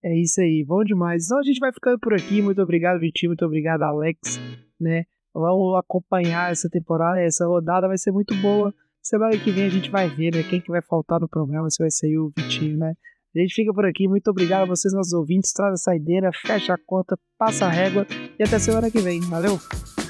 [0.04, 1.26] É isso aí, bom demais.
[1.26, 2.42] Então a gente vai ficando por aqui.
[2.42, 3.30] Muito obrigado, Vitinho.
[3.30, 4.40] Muito obrigado, Alex.
[4.80, 5.06] Né?
[5.34, 7.22] Vamos acompanhar essa temporada.
[7.22, 8.74] Essa rodada vai ser muito boa.
[9.02, 11.84] Semana que vem a gente vai ver né, quem que vai faltar no programa, se
[11.84, 12.94] vai ser o Vitinho, né?
[13.36, 14.08] A gente fica por aqui.
[14.08, 15.52] Muito obrigado a vocês, nossos ouvintes.
[15.52, 18.06] Traz a saideira, fecha a conta, passa a régua
[18.40, 19.20] e até semana que vem.
[19.22, 19.60] Valeu!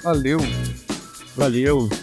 [0.03, 0.40] Valeu!
[1.36, 2.02] Valeu!